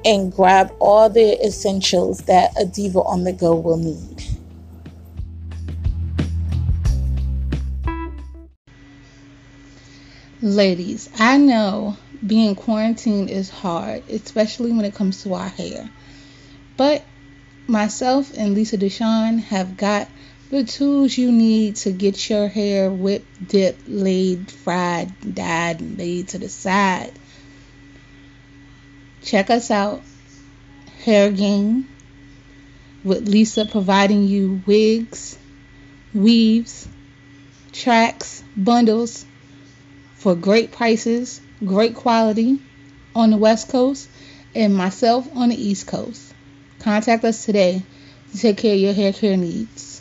and 0.05 0.33
grab 0.33 0.73
all 0.81 1.09
the 1.09 1.45
essentials 1.45 2.21
that 2.23 2.53
a 2.61 2.65
diva 2.65 3.01
on 3.01 3.25
the 3.25 3.33
go 3.33 3.55
will 3.55 3.77
need. 3.77 4.23
Ladies, 10.41 11.09
I 11.19 11.37
know 11.37 11.97
being 12.27 12.57
quarantined 12.57 13.31
is 13.31 13.49
hard, 13.49 14.03
especially 14.09 14.73
when 14.73 14.85
it 14.85 14.95
comes 14.95 15.23
to 15.23 15.35
our 15.35 15.49
hair. 15.49 15.89
But 16.77 17.05
myself 17.69 18.33
and 18.37 18.55
Lisa 18.55 18.77
Deshawn 18.77 19.39
have 19.39 19.77
got 19.77 20.09
the 20.53 20.65
tools 20.65 21.17
you 21.17 21.33
need 21.33 21.77
to 21.77 21.91
get 21.91 22.29
your 22.29 22.47
hair 22.47 22.91
whipped, 22.91 23.49
dipped, 23.49 23.89
laid, 23.89 24.51
fried, 24.51 25.11
dyed, 25.35 25.81
and 25.81 25.97
laid 25.97 26.29
to 26.29 26.39
the 26.39 26.49
side. 26.51 27.11
Check 29.23 29.49
us 29.49 29.71
out, 29.71 30.03
Hair 31.05 31.33
Game, 31.33 31.89
with 33.03 33.27
Lisa 33.27 33.65
providing 33.65 34.25
you 34.25 34.61
wigs, 34.67 35.39
weaves, 36.13 36.87
tracks, 37.73 38.45
bundles 38.55 39.25
for 40.17 40.35
great 40.35 40.71
prices, 40.71 41.41
great 41.65 41.95
quality 41.95 42.61
on 43.15 43.31
the 43.31 43.39
West 43.39 43.71
Coast, 43.71 44.07
and 44.55 44.77
myself 44.77 45.27
on 45.35 45.49
the 45.49 45.57
East 45.57 45.87
Coast. 45.87 46.35
Contact 46.81 47.25
us 47.25 47.47
today 47.47 47.83
to 48.33 48.39
take 48.39 48.59
care 48.59 48.75
of 48.75 48.81
your 48.81 48.93
hair 48.93 49.15
care 49.15 49.39
needs. 49.39 49.92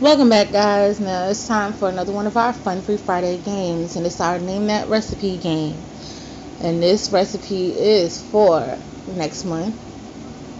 Welcome 0.00 0.28
back, 0.28 0.50
guys. 0.50 0.98
Now 0.98 1.28
it's 1.28 1.46
time 1.46 1.72
for 1.72 1.88
another 1.88 2.10
one 2.10 2.26
of 2.26 2.36
our 2.36 2.52
Fun 2.52 2.82
Free 2.82 2.96
Friday 2.96 3.38
games, 3.38 3.94
and 3.94 4.04
it's 4.04 4.20
our 4.20 4.40
Name 4.40 4.66
That 4.66 4.88
Recipe 4.88 5.36
game. 5.36 5.76
And 6.60 6.82
this 6.82 7.12
recipe 7.12 7.70
is 7.70 8.20
for 8.20 8.76
next 9.06 9.44
month 9.44 9.76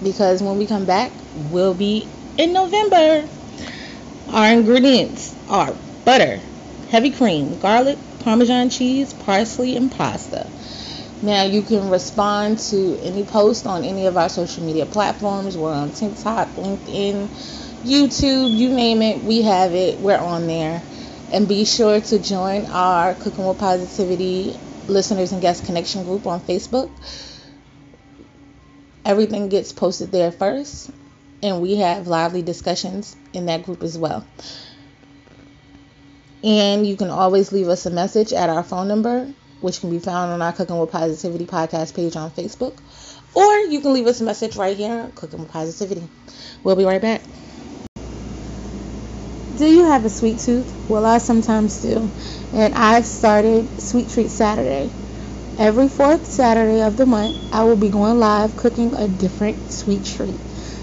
because 0.05 0.41
when 0.41 0.57
we 0.57 0.67
come 0.69 0.85
back, 0.85 1.11
we'll 1.51 1.75
be 1.75 2.07
in 2.39 2.53
November. 2.53 3.29
Our 4.29 4.53
ingredients 4.53 5.35
are 5.49 5.75
butter, 6.05 6.39
heavy 6.91 7.11
cream, 7.11 7.59
garlic, 7.59 7.99
parmesan 8.21 8.71
cheese, 8.71 9.13
parsley, 9.13 9.77
and 9.77 9.91
pasta. 9.91 10.47
Now 11.23 11.43
you 11.43 11.63
can 11.63 11.91
respond 11.91 12.61
to 12.71 13.01
any 13.03 13.25
post 13.25 13.67
on 13.67 13.83
any 13.83 14.07
of 14.07 14.17
our 14.17 14.29
social 14.29 14.63
media 14.63 14.87
platforms. 14.87 15.59
We're 15.59 15.73
on 15.73 15.91
TikTok, 15.91 16.51
LinkedIn, 16.51 17.64
YouTube, 17.85 18.57
you 18.57 18.71
name 18.71 19.03
it, 19.03 19.23
we 19.23 19.43
have 19.43 19.75
it. 19.75 19.99
We're 20.01 20.17
on 20.17 20.47
there. 20.47 20.83
And 21.33 21.47
be 21.47 21.67
sure 21.67 22.01
to 22.01 22.19
join 22.19 22.65
our 22.67 23.13
Cooking 23.15 23.47
with 23.47 23.59
Positivity 23.59 24.59
listeners 24.89 25.33
and 25.33 25.43
guest 25.43 25.67
connection 25.67 26.05
group 26.05 26.27
on 26.27 26.41
Facebook. 26.41 26.91
Everything 29.05 29.51
gets 29.51 29.73
posted 29.73 30.11
there 30.13 30.33
first, 30.33 30.91
and 31.43 31.61
we 31.61 31.77
have 31.77 32.07
lively 32.07 32.41
discussions 32.41 33.17
in 33.35 33.47
that 33.47 33.65
group 33.65 33.83
as 33.83 33.99
well. 33.99 34.27
And 36.43 36.87
you 36.87 36.97
can 36.97 37.11
always 37.11 37.53
leave 37.53 37.69
us 37.69 37.85
a 37.85 37.91
message 37.91 38.33
at 38.33 38.49
our 38.49 38.63
phone 38.63 38.89
number, 38.89 39.31
which 39.61 39.81
can 39.81 39.91
be 39.91 39.99
found 39.99 40.33
on 40.33 40.41
our 40.41 40.55
Cooking 40.55 40.79
with 40.79 40.91
Positivity 40.91 41.45
podcast 41.45 41.95
page 41.95 42.17
on 42.17 42.31
Facebook. 42.31 42.79
Or 43.35 43.55
you 43.71 43.81
can 43.81 43.93
leave 43.93 44.07
us 44.07 44.23
a 44.23 44.25
message 44.25 44.57
right 44.57 44.77
here, 44.77 45.11
Cooking 45.17 45.41
with 45.41 45.51
Positivity. 45.51 46.09
We'll 46.63 46.77
be 46.77 46.85
right 46.85 47.03
back. 47.03 47.23
Do 49.57 49.67
you 49.67 49.85
have 49.85 50.05
a 50.05 50.11
sweet 50.11 50.41
tooth? 50.41 50.75
Well, 50.89 51.07
I 51.07 51.19
sometimes 51.19 51.81
do. 51.81 52.11
And 52.53 52.75
I've 52.75 53.07
started 53.07 53.81
Sweet 53.81 54.09
Treat 54.09 54.31
Saturday. 54.31 54.91
Every 55.59 55.89
fourth 55.89 56.27
Saturday 56.27 56.83
of 56.83 56.97
the 56.97 57.07
month, 57.07 57.37
I 57.53 57.63
will 57.63 57.77
be 57.77 57.89
going 57.89 58.19
live 58.19 58.57
cooking 58.57 58.95
a 58.95 59.07
different 59.07 59.71
sweet 59.71 60.05
treat. 60.05 60.41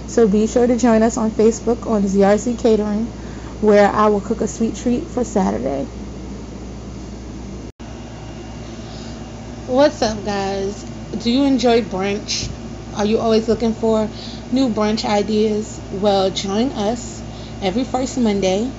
So 0.08 0.26
be 0.28 0.48
sure 0.48 0.68
to 0.68 0.78
join 0.78 1.04
us 1.04 1.18
on 1.18 1.32
Facebook 1.32 1.86
on 1.90 2.04
ZRC 2.04 2.58
Catering 2.60 3.08
where 3.62 3.90
I 3.90 4.08
will 4.08 4.22
cook 4.22 4.42
a 4.42 4.48
sweet 4.48 4.76
treat 4.76 5.04
for 5.04 5.24
Saturday. 5.24 5.86
What's 9.68 10.02
up, 10.02 10.26
guys? 10.26 10.84
Do 11.12 11.30
you 11.30 11.44
enjoy 11.44 11.82
brunch? 11.82 12.50
Are 12.98 13.06
you 13.06 13.20
always 13.20 13.48
looking 13.48 13.74
for 13.74 14.10
new 14.52 14.70
brunch 14.70 15.06
ideas? 15.06 15.80
Well, 15.92 16.32
join 16.32 16.72
us 16.72 17.21
every 17.62 17.84
first 17.84 18.18
Monday, 18.18 18.72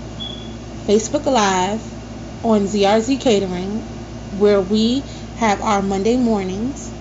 Facebook 0.86 1.26
Live 1.26 1.82
on 2.42 2.62
ZRZ 2.62 3.20
Catering, 3.20 3.82
where 4.30 4.60
we 4.60 5.04
have 5.36 5.60
our 5.62 5.82
Monday 5.82 6.16
mornings, 6.16 6.92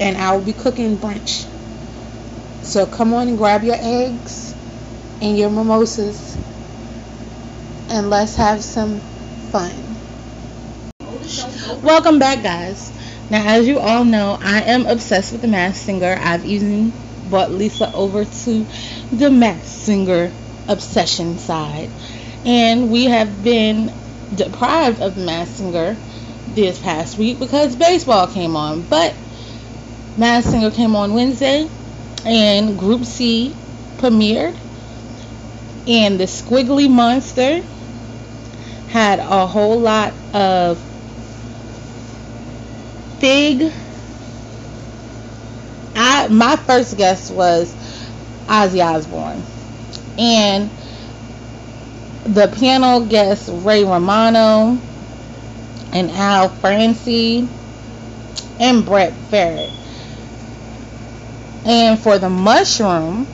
and 0.00 0.16
I 0.16 0.34
will 0.34 0.44
be 0.44 0.54
cooking 0.54 0.98
brunch. 0.98 1.44
So 2.62 2.86
come 2.86 3.12
on 3.14 3.28
and 3.28 3.38
grab 3.38 3.64
your 3.64 3.76
eggs 3.78 4.54
and 5.20 5.36
your 5.38 5.50
mimosas 5.50 6.36
and 7.88 8.10
let's 8.10 8.36
have 8.36 8.62
some 8.62 9.00
fun. 9.52 9.98
Welcome 11.82 12.18
back, 12.18 12.42
guys. 12.42 12.92
Now, 13.30 13.46
as 13.46 13.66
you 13.66 13.78
all 13.78 14.04
know, 14.04 14.38
I 14.40 14.62
am 14.62 14.86
obsessed 14.86 15.32
with 15.32 15.42
the 15.42 15.48
Masked 15.48 15.84
Singer. 15.84 16.16
I've 16.20 16.44
even 16.44 16.94
brought 17.24 17.52
Lisa 17.52 17.92
over 17.92 18.24
to 18.24 18.66
the 19.10 19.30
Masked 19.30 19.66
Singer 19.66 20.32
obsession 20.68 21.38
side. 21.38 21.90
And 22.44 22.90
we 22.90 23.06
have 23.06 23.42
been 23.42 23.92
deprived 24.34 25.00
of 25.00 25.14
Massinger 25.14 25.96
this 26.54 26.78
past 26.78 27.18
week 27.18 27.38
because 27.38 27.76
baseball 27.76 28.26
came 28.26 28.56
on. 28.56 28.82
But 28.82 29.14
Massinger 30.16 30.74
came 30.74 30.96
on 30.96 31.14
Wednesday, 31.14 31.68
and 32.24 32.78
Group 32.78 33.04
C 33.04 33.54
premiered. 33.98 34.56
And 35.86 36.18
the 36.18 36.24
Squiggly 36.24 36.90
Monster 36.90 37.62
had 38.88 39.18
a 39.18 39.46
whole 39.46 39.80
lot 39.80 40.12
of 40.32 40.78
Fig. 43.18 43.72
I 45.94 46.28
my 46.28 46.56
first 46.56 46.96
guess 46.96 47.30
was 47.30 47.72
Ozzy 48.46 48.84
Osbourne, 48.84 49.42
and 50.18 50.70
the 52.24 52.48
piano 52.56 53.04
guest 53.06 53.50
Ray 53.64 53.84
Romano 53.84 54.78
and 55.92 56.10
Al 56.10 56.48
Franci 56.48 57.48
and 58.58 58.84
Brett 58.84 59.12
Farrett. 59.30 59.70
And 61.64 61.98
for 61.98 62.18
the 62.18 62.30
mushroom, 62.30 63.26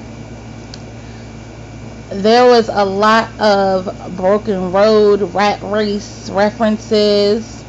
there 2.13 2.45
was 2.47 2.69
a 2.69 2.85
lot 2.85 3.31
of 3.41 4.17
broken 4.17 4.71
road 4.73 5.23
rat 5.35 5.63
race 5.63 6.29
references 6.31 7.65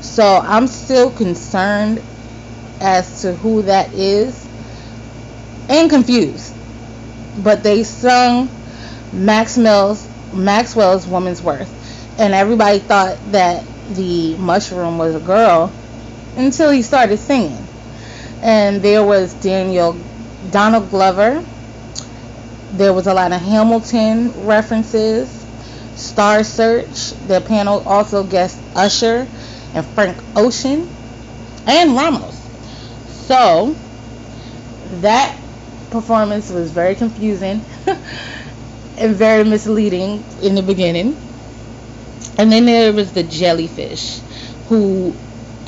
so 0.00 0.40
i'm 0.44 0.68
still 0.68 1.10
concerned 1.10 2.00
as 2.80 3.22
to 3.22 3.34
who 3.36 3.62
that 3.62 3.92
is 3.94 4.46
and 5.68 5.90
confused 5.90 6.53
but 7.42 7.62
they 7.62 7.82
sung 7.82 8.48
maxwell's 9.12 10.08
maxwell's 10.32 11.06
woman's 11.06 11.42
worth 11.42 11.70
and 12.18 12.34
everybody 12.34 12.78
thought 12.78 13.16
that 13.32 13.64
the 13.90 14.36
mushroom 14.36 14.98
was 14.98 15.14
a 15.14 15.20
girl 15.20 15.72
until 16.36 16.70
he 16.70 16.82
started 16.82 17.16
singing 17.16 17.64
and 18.42 18.82
there 18.82 19.04
was 19.04 19.32
daniel 19.34 19.92
donald 20.50 20.90
glover 20.90 21.44
there 22.74 22.92
was 22.92 23.06
a 23.06 23.14
lot 23.14 23.32
of 23.32 23.40
Hamilton 23.40 24.46
references, 24.46 25.30
Star 25.94 26.42
Search. 26.42 27.10
The 27.28 27.40
panel 27.40 27.80
also 27.86 28.24
guest 28.24 28.60
Usher 28.74 29.28
and 29.74 29.86
Frank 29.86 30.16
Ocean 30.34 30.88
and 31.66 31.94
Ramos. 31.94 32.34
So 33.26 33.76
that 35.00 35.38
performance 35.94 36.50
was 36.50 36.72
very 36.72 36.96
confusing 36.96 37.62
and 38.98 39.14
very 39.14 39.44
misleading 39.44 40.24
in 40.42 40.56
the 40.56 40.62
beginning. 40.62 41.16
And 42.36 42.50
then 42.50 42.66
there 42.66 42.92
was 42.92 43.12
the 43.12 43.22
jellyfish 43.22 44.18
who 44.68 45.14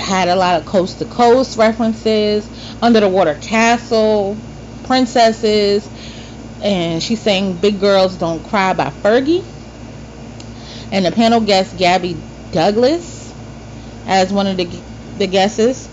had 0.01 0.27
a 0.27 0.35
lot 0.35 0.61
of 0.61 0.67
coast 0.67 0.99
to 0.99 1.05
coast 1.05 1.57
references, 1.57 2.45
under 2.83 2.99
the 2.99 3.09
water 3.09 3.39
castle, 3.41 4.37
princesses, 4.83 5.89
and 6.61 7.01
she 7.01 7.15
sang 7.15 7.55
Big 7.55 7.79
Girls 7.79 8.17
Don't 8.17 8.43
Cry 8.49 8.73
by 8.73 8.91
Fergie. 8.91 9.45
And 10.91 11.05
the 11.05 11.13
panel 11.13 11.41
guest 11.41 11.79
Gabby 11.79 12.17
Douglas 12.51 13.33
as 14.09 14.33
one 14.33 14.49
of 14.49 14.57
the, 14.57 14.65
the 15.19 15.29
guesses. 15.29 15.89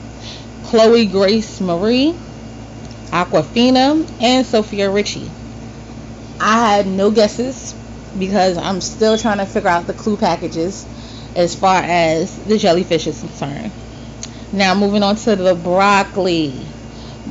Chloe 0.65 1.05
Grace 1.05 1.61
Marie, 1.61 2.15
Awkwafina, 3.13 4.09
and 4.21 4.45
Sofia 4.45 4.89
Richie. 4.89 5.29
I 6.39 6.75
had 6.75 6.87
no 6.87 7.11
guesses 7.11 7.75
because 8.17 8.57
I'm 8.57 8.81
still 8.81 9.17
trying 9.17 9.37
to 9.37 9.45
figure 9.45 9.69
out 9.69 9.87
the 9.87 9.93
clue 9.93 10.17
packages 10.17 10.85
as 11.35 11.55
far 11.55 11.81
as 11.81 12.35
the 12.45 12.57
jellyfish 12.57 13.05
is 13.07 13.19
concerned. 13.19 13.71
Now, 14.51 14.75
moving 14.75 15.03
on 15.03 15.15
to 15.17 15.35
the 15.35 15.55
broccoli. 15.55 16.53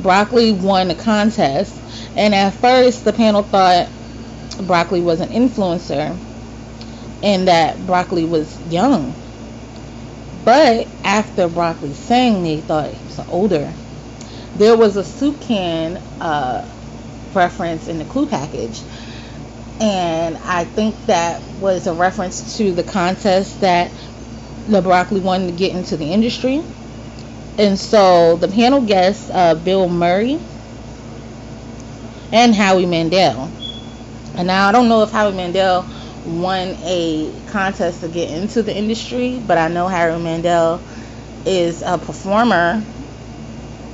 Broccoli 0.02 0.52
won 0.52 0.88
the 0.88 0.94
contest, 0.94 1.74
and 2.16 2.34
at 2.34 2.50
first, 2.50 3.04
the 3.04 3.12
panel 3.12 3.42
thought 3.42 3.88
broccoli 4.66 5.00
was 5.00 5.20
an 5.20 5.30
influencer 5.30 6.16
and 7.22 7.48
that 7.48 7.86
broccoli 7.86 8.24
was 8.24 8.60
young. 8.72 9.14
But 10.44 10.88
after 11.04 11.48
broccoli 11.48 11.92
sang, 11.94 12.42
they 12.42 12.60
thought 12.60 12.90
he 12.90 13.04
was 13.04 13.20
older. 13.28 13.72
There 14.56 14.76
was 14.76 14.96
a 14.96 15.04
soup 15.04 15.40
can 15.40 15.96
uh, 16.20 16.68
reference 17.34 17.88
in 17.88 17.98
the 17.98 18.04
clue 18.04 18.26
package 18.26 18.80
and 19.82 20.36
I 20.44 20.64
think 20.64 20.94
that 21.06 21.42
was 21.60 21.88
a 21.88 21.92
reference 21.92 22.56
to 22.58 22.72
the 22.72 22.84
contest 22.84 23.62
that 23.62 23.90
the 24.68 24.80
broccoli 24.80 25.20
wanted 25.20 25.48
to 25.48 25.52
get 25.52 25.74
into 25.74 25.96
the 25.96 26.12
industry. 26.12 26.62
And 27.58 27.76
so 27.76 28.36
the 28.36 28.46
panel 28.46 28.80
guests, 28.80 29.28
uh, 29.28 29.56
Bill 29.56 29.88
Murray 29.88 30.38
and 32.32 32.54
Howie 32.54 32.86
Mandel. 32.86 33.50
And 34.36 34.46
now 34.46 34.68
I 34.68 34.72
don't 34.72 34.88
know 34.88 35.02
if 35.02 35.10
Howie 35.10 35.34
Mandel 35.34 35.84
won 36.26 36.76
a 36.84 37.32
contest 37.48 38.02
to 38.02 38.08
get 38.08 38.30
into 38.30 38.62
the 38.62 38.74
industry, 38.74 39.42
but 39.44 39.58
I 39.58 39.66
know 39.66 39.88
Howie 39.88 40.22
Mandel 40.22 40.80
is 41.44 41.82
a 41.82 41.98
performer. 41.98 42.82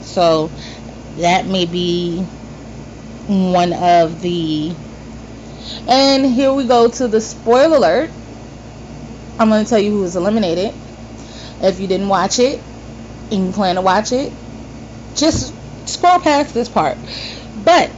So 0.08 0.50
that 1.16 1.46
may 1.46 1.66
be 1.66 2.22
one 3.28 3.72
of 3.72 4.20
the 4.22 4.74
and 5.86 6.24
here 6.24 6.52
we 6.52 6.66
go 6.66 6.88
to 6.88 7.08
the 7.08 7.20
spoiler 7.20 7.76
alert. 7.76 8.10
I'm 9.38 9.48
going 9.48 9.62
to 9.64 9.68
tell 9.68 9.78
you 9.78 9.90
who 9.90 10.00
was 10.00 10.16
eliminated. 10.16 10.74
If 11.60 11.78
you 11.78 11.86
didn't 11.86 12.08
watch 12.08 12.38
it 12.38 12.60
and 13.30 13.46
you 13.46 13.52
plan 13.52 13.76
to 13.76 13.82
watch 13.82 14.12
it, 14.12 14.32
just 15.14 15.54
scroll 15.88 16.20
past 16.20 16.54
this 16.54 16.68
part. 16.68 16.96
But 17.64 17.90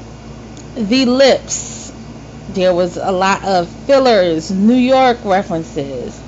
the 0.75 1.07
lips, 1.07 1.93
there 2.51 2.75
was 2.75 2.97
a 2.97 3.13
lot 3.13 3.45
of 3.45 3.69
fillers, 3.87 4.51
New 4.51 4.75
York 4.75 5.19
references. 5.25 6.21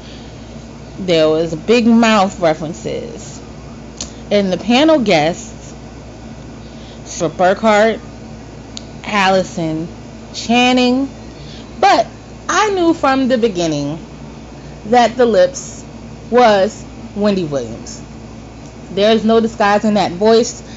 There 0.99 1.29
was 1.29 1.55
big 1.55 1.87
mouth 1.87 2.39
references. 2.39 3.41
And 4.31 4.53
the 4.53 4.59
panel 4.59 5.01
guests 5.01 5.52
for 7.23 7.29
Burkhart, 7.29 8.01
Allison, 9.05 9.87
Channing, 10.35 11.09
but 11.79 12.09
I 12.49 12.71
knew 12.71 12.95
from 12.95 13.29
the 13.29 13.39
beginning 13.39 13.97
that 14.87 15.17
the 15.17 15.25
lips 15.25 15.85
was 16.33 16.85
Wendy 17.15 17.45
Williams. 17.45 18.03
There's 18.91 19.25
no 19.25 19.39
disguising 19.39 19.95
that 19.95 20.11
voice. 20.13 20.69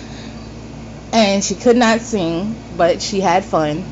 And 1.11 1.43
she 1.43 1.55
could 1.55 1.77
not 1.77 2.01
sing, 2.01 2.55
but 2.77 3.01
she 3.01 3.21
had 3.21 3.43
fun. 3.43 3.83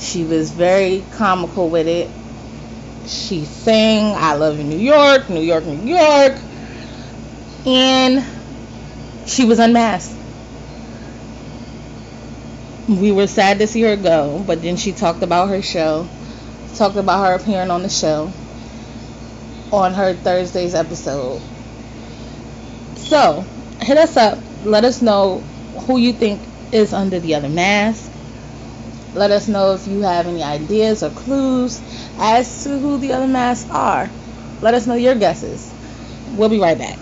She 0.00 0.24
was 0.24 0.50
very 0.50 1.02
comical 1.12 1.70
with 1.70 1.86
it. 1.86 2.10
She 3.08 3.46
sang 3.46 4.14
I 4.16 4.34
Love 4.34 4.58
New 4.58 4.76
York, 4.76 5.30
New 5.30 5.40
York, 5.40 5.64
New 5.64 5.96
York. 5.96 6.36
And 7.64 8.22
she 9.26 9.46
was 9.46 9.58
unmasked 9.58 10.17
we 12.88 13.12
were 13.12 13.26
sad 13.26 13.58
to 13.58 13.66
see 13.66 13.82
her 13.82 13.96
go, 13.96 14.42
but 14.46 14.62
then 14.62 14.76
she 14.76 14.92
talked 14.92 15.22
about 15.22 15.48
her 15.48 15.60
show, 15.60 16.08
talked 16.74 16.96
about 16.96 17.26
her 17.26 17.34
appearing 17.34 17.70
on 17.70 17.82
the 17.82 17.88
show 17.88 18.32
on 19.70 19.92
her 19.92 20.14
Thursday's 20.14 20.74
episode. 20.74 21.42
So, 22.96 23.44
hit 23.80 23.98
us 23.98 24.16
up. 24.16 24.42
Let 24.64 24.84
us 24.84 25.02
know 25.02 25.44
who 25.86 25.98
you 25.98 26.12
think 26.14 26.40
is 26.72 26.92
under 26.92 27.20
the 27.20 27.34
other 27.34 27.48
mask. 27.48 28.10
Let 29.14 29.30
us 29.30 29.48
know 29.48 29.74
if 29.74 29.86
you 29.86 30.00
have 30.02 30.26
any 30.26 30.42
ideas 30.42 31.02
or 31.02 31.10
clues 31.10 31.80
as 32.18 32.64
to 32.64 32.78
who 32.78 32.98
the 32.98 33.12
other 33.12 33.26
masks 33.26 33.70
are. 33.70 34.10
Let 34.60 34.74
us 34.74 34.86
know 34.86 34.94
your 34.94 35.14
guesses. 35.14 35.72
We'll 36.36 36.48
be 36.48 36.58
right 36.58 36.78
back. 36.78 36.98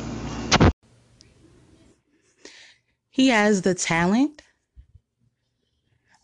He 3.10 3.28
has 3.28 3.62
the 3.62 3.74
talent 3.74 4.42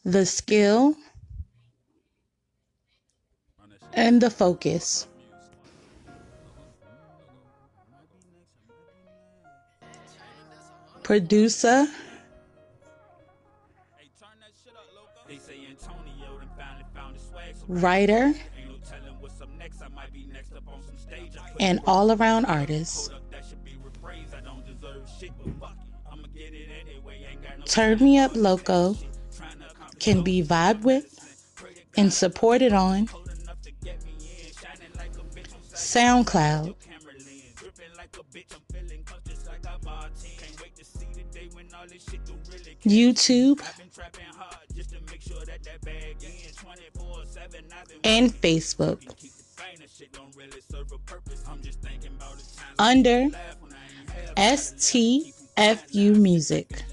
the 0.04 0.26
skill, 0.26 0.96
and 3.92 4.20
the 4.20 4.30
focus. 4.30 5.06
Producer, 11.02 11.86
writer, 17.68 18.32
and 21.60 21.80
all 21.86 22.12
around 22.12 22.46
artist. 22.46 23.10
Turn 27.64 27.98
Me 27.98 28.18
Up 28.18 28.32
Loco 28.34 28.96
can 30.02 30.22
be 30.22 30.42
vibed 30.42 30.82
with 30.82 31.06
and 31.96 32.12
supported 32.12 32.72
on 32.72 33.08
SoundCloud, 35.72 36.74
YouTube, 42.84 43.62
and 48.02 48.32
Facebook 48.32 48.98
under 52.78 53.28
STFU 54.36 56.16
Music. 56.16 56.84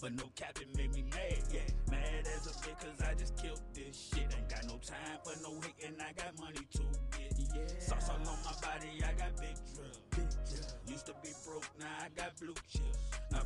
But 0.00 0.12
no 0.14 0.24
captain 0.34 0.68
made 0.76 0.94
me 0.94 1.04
mad, 1.10 1.38
yeah. 1.50 1.60
Mad 1.90 2.26
as 2.36 2.46
a 2.46 2.50
bitch 2.50 2.78
cause 2.80 3.00
I 3.08 3.14
just 3.14 3.36
killed 3.36 3.60
this 3.72 4.10
shit. 4.12 4.28
Ain't 4.36 4.48
got 4.48 4.64
no 4.64 4.78
time 4.84 5.18
for 5.24 5.32
no 5.42 5.58
hating, 5.60 5.96
I 6.00 6.12
got 6.12 6.38
money 6.38 6.60
to 6.74 6.82
get, 7.16 7.32
yeah. 7.54 7.80
Sauce 7.80 8.10
all 8.10 8.16
on 8.16 8.38
my 8.44 8.52
body, 8.60 9.02
I 9.02 9.12
got 9.16 9.34
big 9.40 9.56
drill. 9.74 9.96
Big 10.10 10.28
drill. 10.28 10.68
Used 10.86 11.06
to 11.06 11.14
be 11.22 11.30
broke, 11.46 11.66
now 11.80 11.86
I 12.00 12.08
got 12.14 12.36
blue 12.38 12.54
chips. 12.68 12.98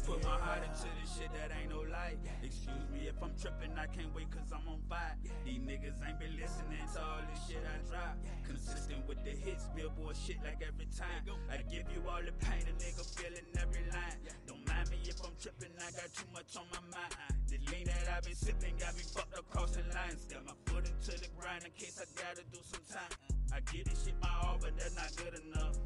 Put 0.07 0.25
my 0.25 0.39
heart 0.43 0.65
into 0.65 0.89
this 0.99 1.13
shit 1.15 1.31
that 1.37 1.55
ain't 1.55 1.71
no 1.71 1.87
lie. 1.87 2.17
Excuse 2.43 2.89
me 2.91 3.07
if 3.07 3.15
I'm 3.23 3.31
tripping, 3.39 3.77
I 3.79 3.87
can't 3.87 4.11
wait 4.15 4.31
cause 4.31 4.51
I'm 4.51 4.67
on 4.67 4.81
fire. 4.89 5.15
These 5.45 5.61
niggas 5.63 6.03
ain't 6.03 6.19
been 6.19 6.35
listening 6.35 6.83
to 6.83 6.99
all 6.99 7.23
this 7.31 7.39
shit 7.47 7.63
I 7.63 7.79
drop. 7.87 8.19
Consistent 8.43 9.07
with 9.07 9.23
the 9.23 9.31
hits, 9.31 9.69
billboard 9.77 10.17
shit 10.17 10.43
like 10.43 10.65
every 10.67 10.89
time. 10.91 11.23
I 11.47 11.63
give 11.71 11.87
you 11.95 12.03
all 12.11 12.19
the 12.19 12.35
pain, 12.43 12.65
a 12.67 12.75
nigga 12.81 13.07
feeling 13.15 13.47
every 13.55 13.87
line. 13.93 14.19
Don't 14.51 14.67
mind 14.67 14.91
me 14.91 14.99
if 15.07 15.21
I'm 15.23 15.37
tripping, 15.39 15.75
I 15.79 15.91
got 15.95 16.11
too 16.11 16.27
much 16.35 16.59
on 16.59 16.67
my 16.75 16.83
mind. 16.91 17.15
The 17.47 17.59
lean 17.71 17.87
that 17.87 18.11
I've 18.11 18.25
been 18.25 18.35
sipping 18.35 18.75
got 18.83 18.97
me 18.97 19.05
fucked 19.07 19.39
across 19.39 19.79
the 19.79 19.85
line. 19.95 20.17
Step 20.19 20.43
my 20.43 20.57
foot 20.67 20.91
into 20.91 21.15
the 21.15 21.29
grind 21.39 21.63
in 21.63 21.71
case 21.79 22.03
I 22.03 22.09
gotta 22.19 22.43
do 22.51 22.59
some 22.67 22.83
time. 22.89 23.15
I 23.55 23.61
get 23.71 23.87
this 23.87 24.07
shit 24.07 24.19
my 24.19 24.33
all, 24.43 24.59
but 24.59 24.75
that's 24.75 24.97
not 24.97 25.13
good 25.15 25.39
enough. 25.39 25.79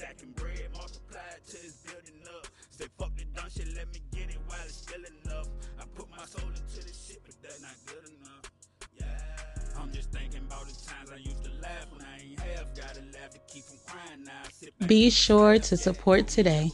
Stacking 0.00 0.32
bread, 0.32 0.66
multiply 0.72 1.20
it 1.36 1.42
till 1.46 1.60
it's 1.62 1.76
building 1.84 2.22
up. 2.34 2.46
Say 2.70 2.86
fuck 2.98 3.14
the 3.18 3.24
dumb 3.36 3.50
shit, 3.54 3.68
let 3.76 3.86
me 3.92 4.00
get 4.12 4.30
it 4.30 4.38
while 4.46 4.58
it's 4.64 4.76
still 4.76 4.96
enough. 4.96 5.46
I 5.78 5.84
put 5.94 6.08
my 6.10 6.24
soul 6.24 6.48
into 6.48 6.86
this 6.86 7.06
shit, 7.06 7.20
but 7.22 7.34
that's 7.42 7.60
not 7.60 7.76
good 7.84 8.08
enough. 8.08 8.50
Yeah, 8.98 9.78
I'm 9.78 9.92
just 9.92 10.10
thinking 10.10 10.40
about 10.46 10.66
the 10.66 10.72
times 10.72 11.10
I 11.12 11.16
used 11.16 11.44
to 11.44 11.50
laugh 11.60 11.84
when 11.92 12.00
I 12.00 12.16
ain't 12.16 12.40
half. 12.40 12.74
Gotta 12.74 13.02
laugh 13.12 13.28
to 13.32 13.40
keep 13.46 13.62
from 13.64 13.76
crying 13.86 14.24
now. 14.24 14.86
Be 14.86 15.10
sure 15.10 15.58
to 15.58 15.76
support 15.76 16.28
today. 16.28 16.70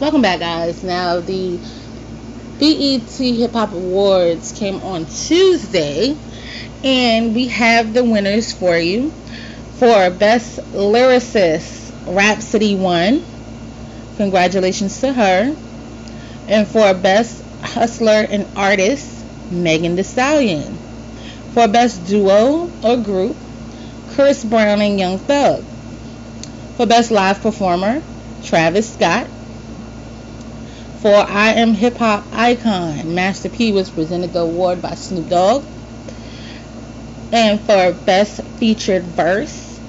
Welcome 0.00 0.22
back, 0.22 0.40
guys. 0.40 0.82
Now, 0.82 1.20
the 1.20 1.60
BET 2.62 3.10
Hip 3.18 3.54
Hop 3.54 3.72
Awards 3.72 4.52
came 4.52 4.80
on 4.84 5.06
Tuesday, 5.06 6.16
and 6.84 7.34
we 7.34 7.48
have 7.48 7.92
the 7.92 8.04
winners 8.04 8.52
for 8.52 8.78
you. 8.78 9.10
For 9.80 10.10
Best 10.10 10.60
Lyricist, 10.72 11.90
Rapsody 12.06 12.76
won. 12.76 13.24
Congratulations 14.16 15.00
to 15.00 15.12
her. 15.12 15.56
And 16.46 16.68
for 16.68 16.94
Best 16.94 17.42
Hustler 17.62 18.28
and 18.30 18.46
Artist, 18.56 19.24
Megan 19.50 19.96
Thee 19.96 20.04
Stallion. 20.04 20.78
For 21.54 21.66
Best 21.66 22.06
Duo 22.06 22.70
or 22.84 22.96
Group, 22.98 23.36
Chris 24.10 24.44
Brown 24.44 24.80
and 24.80 25.00
Young 25.00 25.18
Thug. 25.18 25.64
For 26.76 26.86
Best 26.86 27.10
Live 27.10 27.40
Performer, 27.40 28.00
Travis 28.44 28.94
Scott. 28.94 29.26
For 31.02 31.12
I 31.16 31.54
Am 31.54 31.74
Hip 31.74 31.96
Hop 31.96 32.22
Icon, 32.32 33.12
Master 33.12 33.48
P 33.48 33.72
was 33.72 33.90
presented 33.90 34.32
the 34.32 34.38
award 34.38 34.80
by 34.80 34.94
Snoop 34.94 35.28
Dogg. 35.28 35.64
And 37.32 37.58
for 37.58 37.90
Best 38.06 38.40
Featured 38.60 39.02
Verse, 39.02 39.80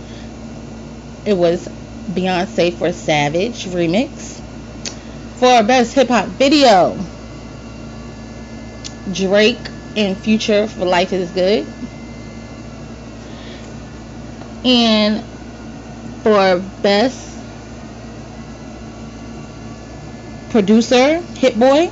it 1.23 1.35
was 1.35 1.67
Beyonce 2.09 2.73
for 2.73 2.91
Savage 2.91 3.65
Remix. 3.65 4.41
For 5.37 5.61
Best 5.61 5.93
Hip 5.93 6.07
Hop 6.07 6.25
Video, 6.29 6.97
Drake 9.13 9.69
and 9.95 10.17
Future 10.17 10.65
for 10.65 10.83
Life 10.83 11.13
is 11.13 11.29
Good. 11.29 11.67
And 14.65 15.23
for 16.23 16.57
Best 16.81 17.32
Producer, 20.53 21.17
Hit 21.39 21.57
Boy. 21.59 21.89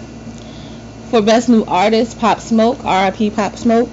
For 1.10 1.20
Best 1.20 1.50
New 1.50 1.66
Artist, 1.66 2.20
Pop 2.20 2.40
Smoke, 2.40 2.78
RIP 2.84 3.34
Pop 3.34 3.56
Smoke. 3.58 3.90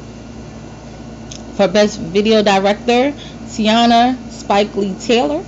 For 1.57 1.69
Best 1.69 1.99
Video 1.99 2.43
Director, 2.43 3.13
Tiana 3.47 4.15
Spike 4.31 4.77
Lee 4.77 4.95
Taylor. 5.01 5.43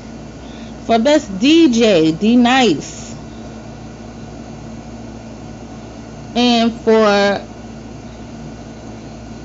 For 0.86 0.98
Best 0.98 1.30
DJ, 1.38 2.18
D 2.18 2.36
Nice. 2.36 3.14
And 6.34 6.72
for 6.80 7.44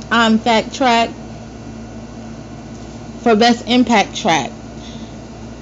um, 0.09 0.39
Fact 0.39 0.73
Track, 0.73 1.09
for 3.23 3.35
Best 3.35 3.67
Impact 3.67 4.15
Track, 4.15 4.51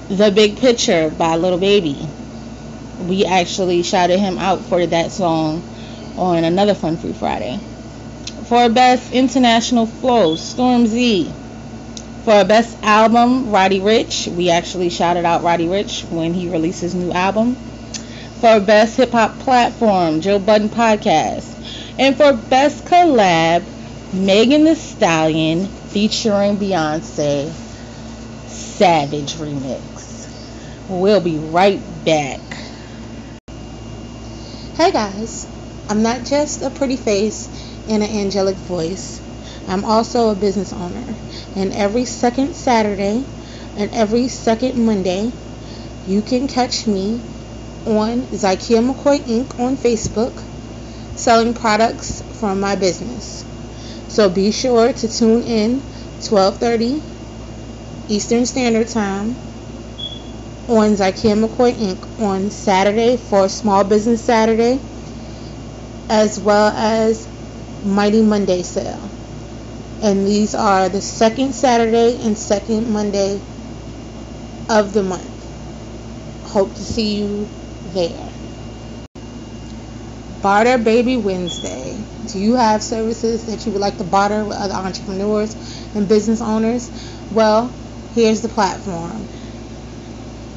The 0.06 0.30
Big 0.30 0.56
Picture 0.58 1.10
by 1.10 1.34
Lil 1.34 1.58
Baby. 1.58 2.06
We 3.00 3.24
actually 3.24 3.82
shouted 3.82 4.18
him 4.18 4.38
out 4.38 4.60
for 4.60 4.86
that 4.86 5.10
song 5.10 5.62
on 6.16 6.44
another 6.44 6.74
Fun 6.74 6.96
Free 6.96 7.12
Friday. 7.12 7.58
For 8.44 8.68
Best 8.68 9.12
International 9.12 9.86
Flow, 9.86 10.36
Stormzy. 10.36 11.32
For 12.24 12.44
Best 12.44 12.76
Album, 12.82 13.50
Roddy 13.50 13.80
Ricch. 13.80 14.28
We 14.28 14.50
actually 14.50 14.90
shouted 14.90 15.24
out 15.24 15.42
Roddy 15.42 15.66
Ricch 15.66 16.10
when 16.10 16.32
he 16.34 16.48
released 16.48 16.80
his 16.80 16.94
new 16.94 17.12
album. 17.12 17.54
For 18.40 18.60
Best 18.60 18.96
Hip 18.96 19.12
Hop 19.12 19.38
Platform, 19.40 20.20
Joe 20.20 20.38
Budden 20.38 20.68
Podcast. 20.68 21.98
And 21.98 22.16
for 22.16 22.32
Best 22.32 22.84
Collab, 22.84 23.64
Megan 24.14 24.64
Thee 24.64 24.74
Stallion 24.74 25.66
featuring 25.66 26.56
Beyonce 26.56 27.50
Savage 28.48 29.34
Remix. 29.34 30.88
We'll 30.88 31.20
be 31.20 31.38
right 31.38 31.80
back. 32.04 32.40
Hey 34.76 34.90
guys, 34.90 35.46
I'm 35.88 36.02
not 36.02 36.24
just 36.24 36.60
a 36.60 36.68
pretty 36.68 36.96
face 36.96 37.48
and 37.88 38.02
an 38.02 38.10
angelic 38.10 38.56
voice. 38.56 39.20
I'm 39.68 39.84
also 39.84 40.30
a 40.30 40.34
business 40.34 40.72
owner. 40.72 41.14
And 41.54 41.72
every 41.72 42.04
second 42.06 42.54
Saturday 42.54 43.22
and 43.76 43.94
every 43.94 44.26
second 44.26 44.84
Monday, 44.84 45.30
you 46.08 46.22
can 46.22 46.48
catch 46.48 46.88
me 46.88 47.20
on 47.86 48.22
Zykia 48.34 48.82
McCoy 48.82 49.20
Inc. 49.20 49.60
on 49.60 49.76
Facebook 49.76 50.36
selling 51.14 51.54
products 51.54 52.22
from 52.40 52.58
my 52.58 52.74
business. 52.74 53.44
So 54.08 54.28
be 54.28 54.50
sure 54.50 54.92
to 54.92 55.08
tune 55.08 55.44
in 55.44 55.82
12:30 56.18 57.00
Eastern 58.08 58.44
Standard 58.44 58.88
Time 58.88 59.36
on 60.68 60.92
Zykia 60.96 61.36
McCoy 61.42 61.72
Inc. 61.74 62.08
on 62.20 62.50
Saturday 62.50 63.16
for 63.16 63.48
Small 63.48 63.84
Business 63.84 64.24
Saturday, 64.24 64.80
as 66.08 66.38
well 66.40 66.72
as 66.74 67.28
Mighty 67.82 68.22
Monday 68.22 68.62
sale. 68.62 69.12
And 70.00 70.26
these 70.26 70.54
are 70.54 70.88
the 70.88 71.00
second 71.00 71.54
Saturday 71.54 72.20
and 72.22 72.36
second 72.38 72.88
Monday 72.90 73.42
of 74.68 74.92
the 74.92 75.02
month. 75.02 75.46
Hope 76.42 76.74
to 76.76 76.84
see 76.84 77.16
you 77.16 77.50
there. 77.84 78.32
Barter 80.42 80.78
Baby 80.78 81.16
Wednesday. 81.16 82.06
Do 82.26 82.38
you 82.38 82.54
have 82.56 82.82
services 82.82 83.46
that 83.46 83.66
you 83.66 83.72
would 83.72 83.80
like 83.80 83.98
to 83.98 84.04
barter 84.04 84.44
with 84.44 84.56
other 84.56 84.74
entrepreneurs 84.74 85.56
and 85.94 86.08
business 86.08 86.40
owners? 86.40 86.90
Well, 87.30 87.78
here's 88.14 88.42
the 88.42 88.48
platform. 88.48 89.28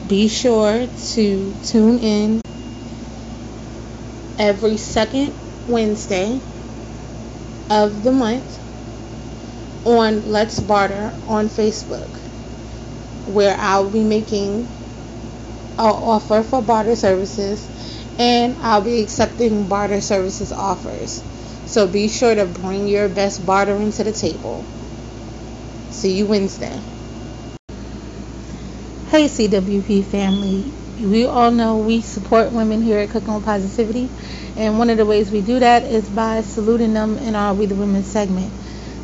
Be 0.07 0.27
sure 0.29 0.87
to 0.87 1.55
tune 1.63 1.99
in 1.99 2.43
every 4.37 4.77
second 4.77 5.35
Wednesday 5.67 6.41
of 7.69 8.03
the 8.03 8.11
month 8.11 8.59
on 9.85 10.23
Let's 10.29 10.59
Barter 10.59 11.19
on 11.27 11.47
Facebook, 11.49 12.19
where 13.25 13.55
I'll 13.59 13.89
be 13.89 14.03
making 14.03 14.69
an 15.77 15.85
offer 15.85 16.43
for 16.43 16.61
barter 16.61 16.95
services 16.95 17.69
and 18.17 18.57
I'll 18.61 18.81
be 18.81 19.01
accepting 19.01 19.67
barter 19.67 20.01
services 20.01 20.51
offers. 20.51 21.21
So 21.65 21.87
be 21.87 22.07
sure 22.07 22.35
to 22.35 22.45
bring 22.45 22.87
your 22.87 23.09
best 23.09 23.45
bartering 23.45 23.91
to 23.93 24.03
the 24.05 24.13
table. 24.13 24.65
See 25.89 26.17
you 26.17 26.27
Wednesday. 26.27 26.81
Hey 29.09 29.27
CWP 29.29 30.03
family, 30.03 30.65
we 30.99 31.25
all 31.25 31.49
know 31.49 31.77
we 31.77 32.01
support 32.01 32.51
women 32.51 32.81
here 32.81 32.99
at 32.99 33.09
Cooking 33.09 33.35
with 33.35 33.45
Positivity, 33.45 34.09
and 34.57 34.77
one 34.77 34.89
of 34.89 34.97
the 34.97 35.05
ways 35.05 35.31
we 35.31 35.39
do 35.39 35.59
that 35.59 35.83
is 35.83 36.09
by 36.09 36.41
saluting 36.41 36.93
them 36.93 37.17
in 37.17 37.33
our 37.33 37.53
We 37.53 37.67
the 37.67 37.75
Women 37.75 38.03
segment. 38.03 38.51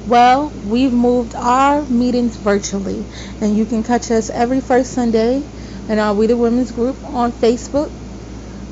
Well, 0.06 0.52
we've 0.66 0.92
moved 0.92 1.36
our 1.36 1.86
meetings 1.86 2.36
virtually, 2.36 3.06
and 3.39 3.56
you 3.56 3.66
can 3.66 3.82
catch 3.82 4.12
us 4.12 4.30
every 4.30 4.60
first 4.60 4.92
Sunday 4.92 5.42
in 5.88 6.00
our 6.00 6.13
We 6.13 6.28
the 6.28 6.36
Women's 6.36 6.74
group 6.74 6.98
on 7.06 7.32
Facebook 7.32 7.89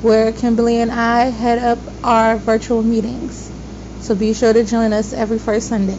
where 0.02 0.32
Kimberly 0.32 0.82
and 0.82 0.92
I 0.92 1.30
head 1.30 1.58
up 1.60 1.78
our 2.04 2.36
virtual 2.36 2.82
meetings. 2.82 3.50
So 4.02 4.14
be 4.14 4.34
sure 4.34 4.52
to 4.52 4.64
join 4.64 4.92
us 4.92 5.14
every 5.14 5.38
first 5.38 5.68
Sunday. 5.68 5.96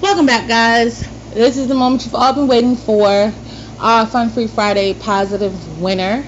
Welcome 0.00 0.24
back, 0.24 0.48
guys. 0.48 1.11
This 1.34 1.56
is 1.56 1.68
the 1.68 1.74
moment 1.74 2.04
you've 2.04 2.14
all 2.14 2.32
been 2.32 2.48
waiting 2.48 2.76
for 2.76 3.32
our 3.80 4.06
Fun 4.06 4.30
Free 4.30 4.46
Friday 4.46 4.94
positive 4.94 5.80
winner. 5.80 6.24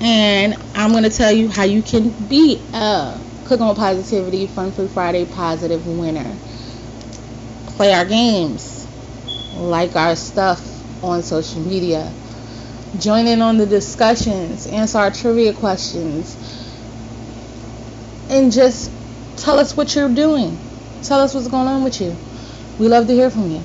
And 0.00 0.54
I'm 0.74 0.90
going 0.90 1.04
to 1.04 1.10
tell 1.10 1.32
you 1.32 1.48
how 1.48 1.64
you 1.64 1.82
can 1.82 2.10
be 2.28 2.60
a 2.74 3.18
Cooking 3.46 3.66
with 3.68 3.76
Positivity 3.76 4.46
Fun 4.46 4.72
Free 4.72 4.88
Friday 4.88 5.24
positive 5.24 5.86
winner. 5.86 6.36
Play 7.76 7.92
our 7.92 8.04
games, 8.04 8.86
like 9.56 9.96
our 9.96 10.16
stuff 10.16 10.62
on 11.04 11.22
social 11.22 11.60
media 11.60 12.12
Join 13.00 13.26
in 13.26 13.42
on 13.42 13.58
the 13.58 13.66
discussions, 13.66 14.66
answer 14.66 14.98
our 14.98 15.10
trivia 15.10 15.52
questions, 15.52 16.34
and 18.30 18.50
just 18.50 18.90
tell 19.36 19.58
us 19.58 19.76
what 19.76 19.94
you're 19.94 20.08
doing. 20.08 20.56
Tell 21.02 21.20
us 21.20 21.34
what's 21.34 21.48
going 21.48 21.68
on 21.68 21.84
with 21.84 22.00
you. 22.00 22.16
We 22.78 22.88
love 22.88 23.06
to 23.08 23.12
hear 23.12 23.28
from 23.28 23.50
you. 23.50 23.62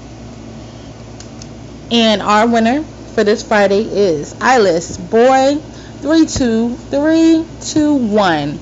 And 1.91 2.21
our 2.21 2.47
winner 2.47 2.83
for 2.83 3.25
this 3.25 3.43
Friday 3.43 3.81
is 3.81 4.33
Eyeless 4.39 4.97
Boy 4.97 5.57
32321 5.99 8.57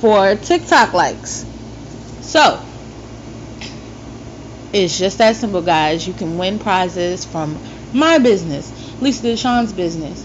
for 0.00 0.36
TikTok 0.36 0.94
likes. 0.94 1.44
So, 2.20 2.62
it's 4.72 4.96
just 4.96 5.18
that 5.18 5.34
simple, 5.34 5.62
guys. 5.62 6.06
You 6.06 6.14
can 6.14 6.38
win 6.38 6.60
prizes 6.60 7.24
from 7.24 7.58
my 7.92 8.18
business 8.18 8.70
Lisa 9.00 9.26
Deshawn's 9.26 9.72
business, 9.72 10.24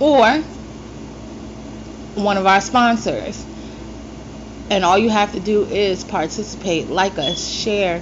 or 0.00 0.26
one 2.14 2.38
of 2.38 2.46
our 2.46 2.62
sponsors. 2.62 3.44
And 4.70 4.84
all 4.84 4.98
you 4.98 5.08
have 5.10 5.32
to 5.32 5.40
do 5.40 5.64
is 5.64 6.04
participate, 6.04 6.88
like 6.88 7.18
us, 7.18 7.46
share, 7.46 8.00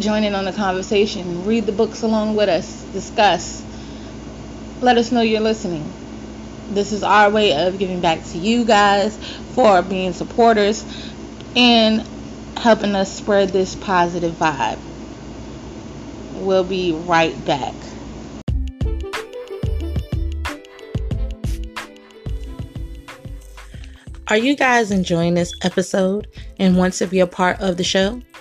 join 0.00 0.24
in 0.24 0.34
on 0.34 0.44
the 0.44 0.52
conversation, 0.52 1.44
read 1.44 1.66
the 1.66 1.72
books 1.72 2.02
along 2.02 2.36
with 2.36 2.48
us, 2.48 2.82
discuss. 2.92 3.64
Let 4.80 4.96
us 4.96 5.10
know 5.10 5.20
you're 5.20 5.40
listening. 5.40 5.90
This 6.70 6.92
is 6.92 7.02
our 7.02 7.30
way 7.30 7.66
of 7.66 7.78
giving 7.78 8.00
back 8.00 8.24
to 8.26 8.38
you 8.38 8.64
guys 8.64 9.16
for 9.54 9.82
being 9.82 10.12
supporters 10.12 10.84
and 11.56 12.06
helping 12.56 12.94
us 12.94 13.12
spread 13.12 13.48
this 13.48 13.74
positive 13.74 14.32
vibe. 14.34 14.78
We'll 16.34 16.64
be 16.64 16.92
right 16.92 17.34
back. 17.44 17.74
Are 24.28 24.36
you 24.36 24.54
guys 24.56 24.90
enjoying 24.90 25.34
this 25.34 25.54
episode 25.62 26.28
and 26.58 26.76
want 26.76 26.92
to 26.94 27.06
be 27.06 27.20
a 27.20 27.26
part 27.26 27.60
of 27.60 27.78
the 27.78 27.84
show? 27.84 28.20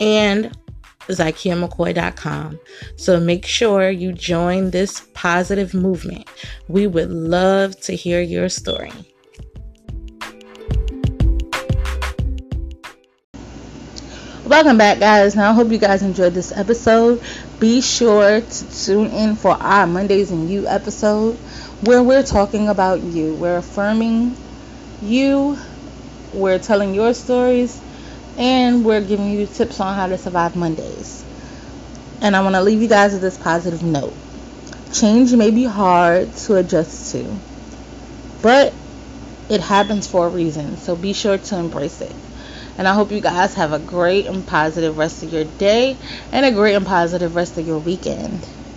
And 0.00 0.56
ZykiaMcCoy.com. 1.08 2.60
So 2.96 3.20
make 3.20 3.46
sure 3.46 3.90
you 3.90 4.12
join 4.12 4.70
this 4.70 5.06
positive 5.14 5.74
movement. 5.74 6.28
We 6.68 6.86
would 6.86 7.10
love 7.10 7.78
to 7.82 7.94
hear 7.94 8.20
your 8.20 8.48
story. 8.48 8.92
Welcome 14.44 14.78
back, 14.78 14.98
guys. 14.98 15.36
Now, 15.36 15.50
I 15.50 15.52
hope 15.52 15.70
you 15.70 15.78
guys 15.78 16.02
enjoyed 16.02 16.32
this 16.32 16.52
episode. 16.56 17.22
Be 17.60 17.82
sure 17.82 18.40
to 18.40 18.84
tune 18.84 19.10
in 19.10 19.36
for 19.36 19.50
our 19.50 19.86
Mondays 19.86 20.30
and 20.30 20.48
You 20.48 20.66
episode 20.66 21.36
where 21.82 22.02
we're 22.02 22.22
talking 22.22 22.68
about 22.68 23.02
you. 23.02 23.34
We're 23.34 23.58
affirming 23.58 24.36
you, 25.02 25.58
we're 26.32 26.58
telling 26.58 26.94
your 26.94 27.14
stories, 27.14 27.80
and 28.38 28.84
we're 28.84 29.00
giving 29.00 29.30
you 29.30 29.46
tips 29.46 29.80
on 29.80 29.94
how 29.94 30.06
to 30.06 30.16
survive 30.16 30.54
Mondays. 30.54 31.24
And 32.22 32.36
I 32.36 32.42
want 32.42 32.54
to 32.54 32.62
leave 32.62 32.80
you 32.80 32.88
guys 32.88 33.12
with 33.12 33.20
this 33.20 33.36
positive 33.36 33.82
note. 33.82 34.14
Change 34.92 35.34
may 35.34 35.50
be 35.50 35.64
hard 35.64 36.32
to 36.32 36.56
adjust 36.56 37.12
to, 37.12 37.36
but 38.40 38.72
it 39.50 39.60
happens 39.60 40.06
for 40.06 40.26
a 40.26 40.30
reason, 40.30 40.76
so 40.76 40.96
be 40.96 41.12
sure 41.12 41.36
to 41.36 41.56
embrace 41.56 42.00
it. 42.00 42.14
And 42.78 42.86
I 42.86 42.94
hope 42.94 43.10
you 43.10 43.20
guys 43.20 43.54
have 43.54 43.72
a 43.72 43.78
great 43.78 44.26
and 44.26 44.46
positive 44.46 44.96
rest 44.96 45.22
of 45.24 45.32
your 45.32 45.44
day 45.44 45.96
and 46.32 46.46
a 46.46 46.52
great 46.52 46.74
and 46.74 46.86
positive 46.86 47.34
rest 47.34 47.58
of 47.58 47.66
your 47.66 47.78
weekend. 47.78 48.46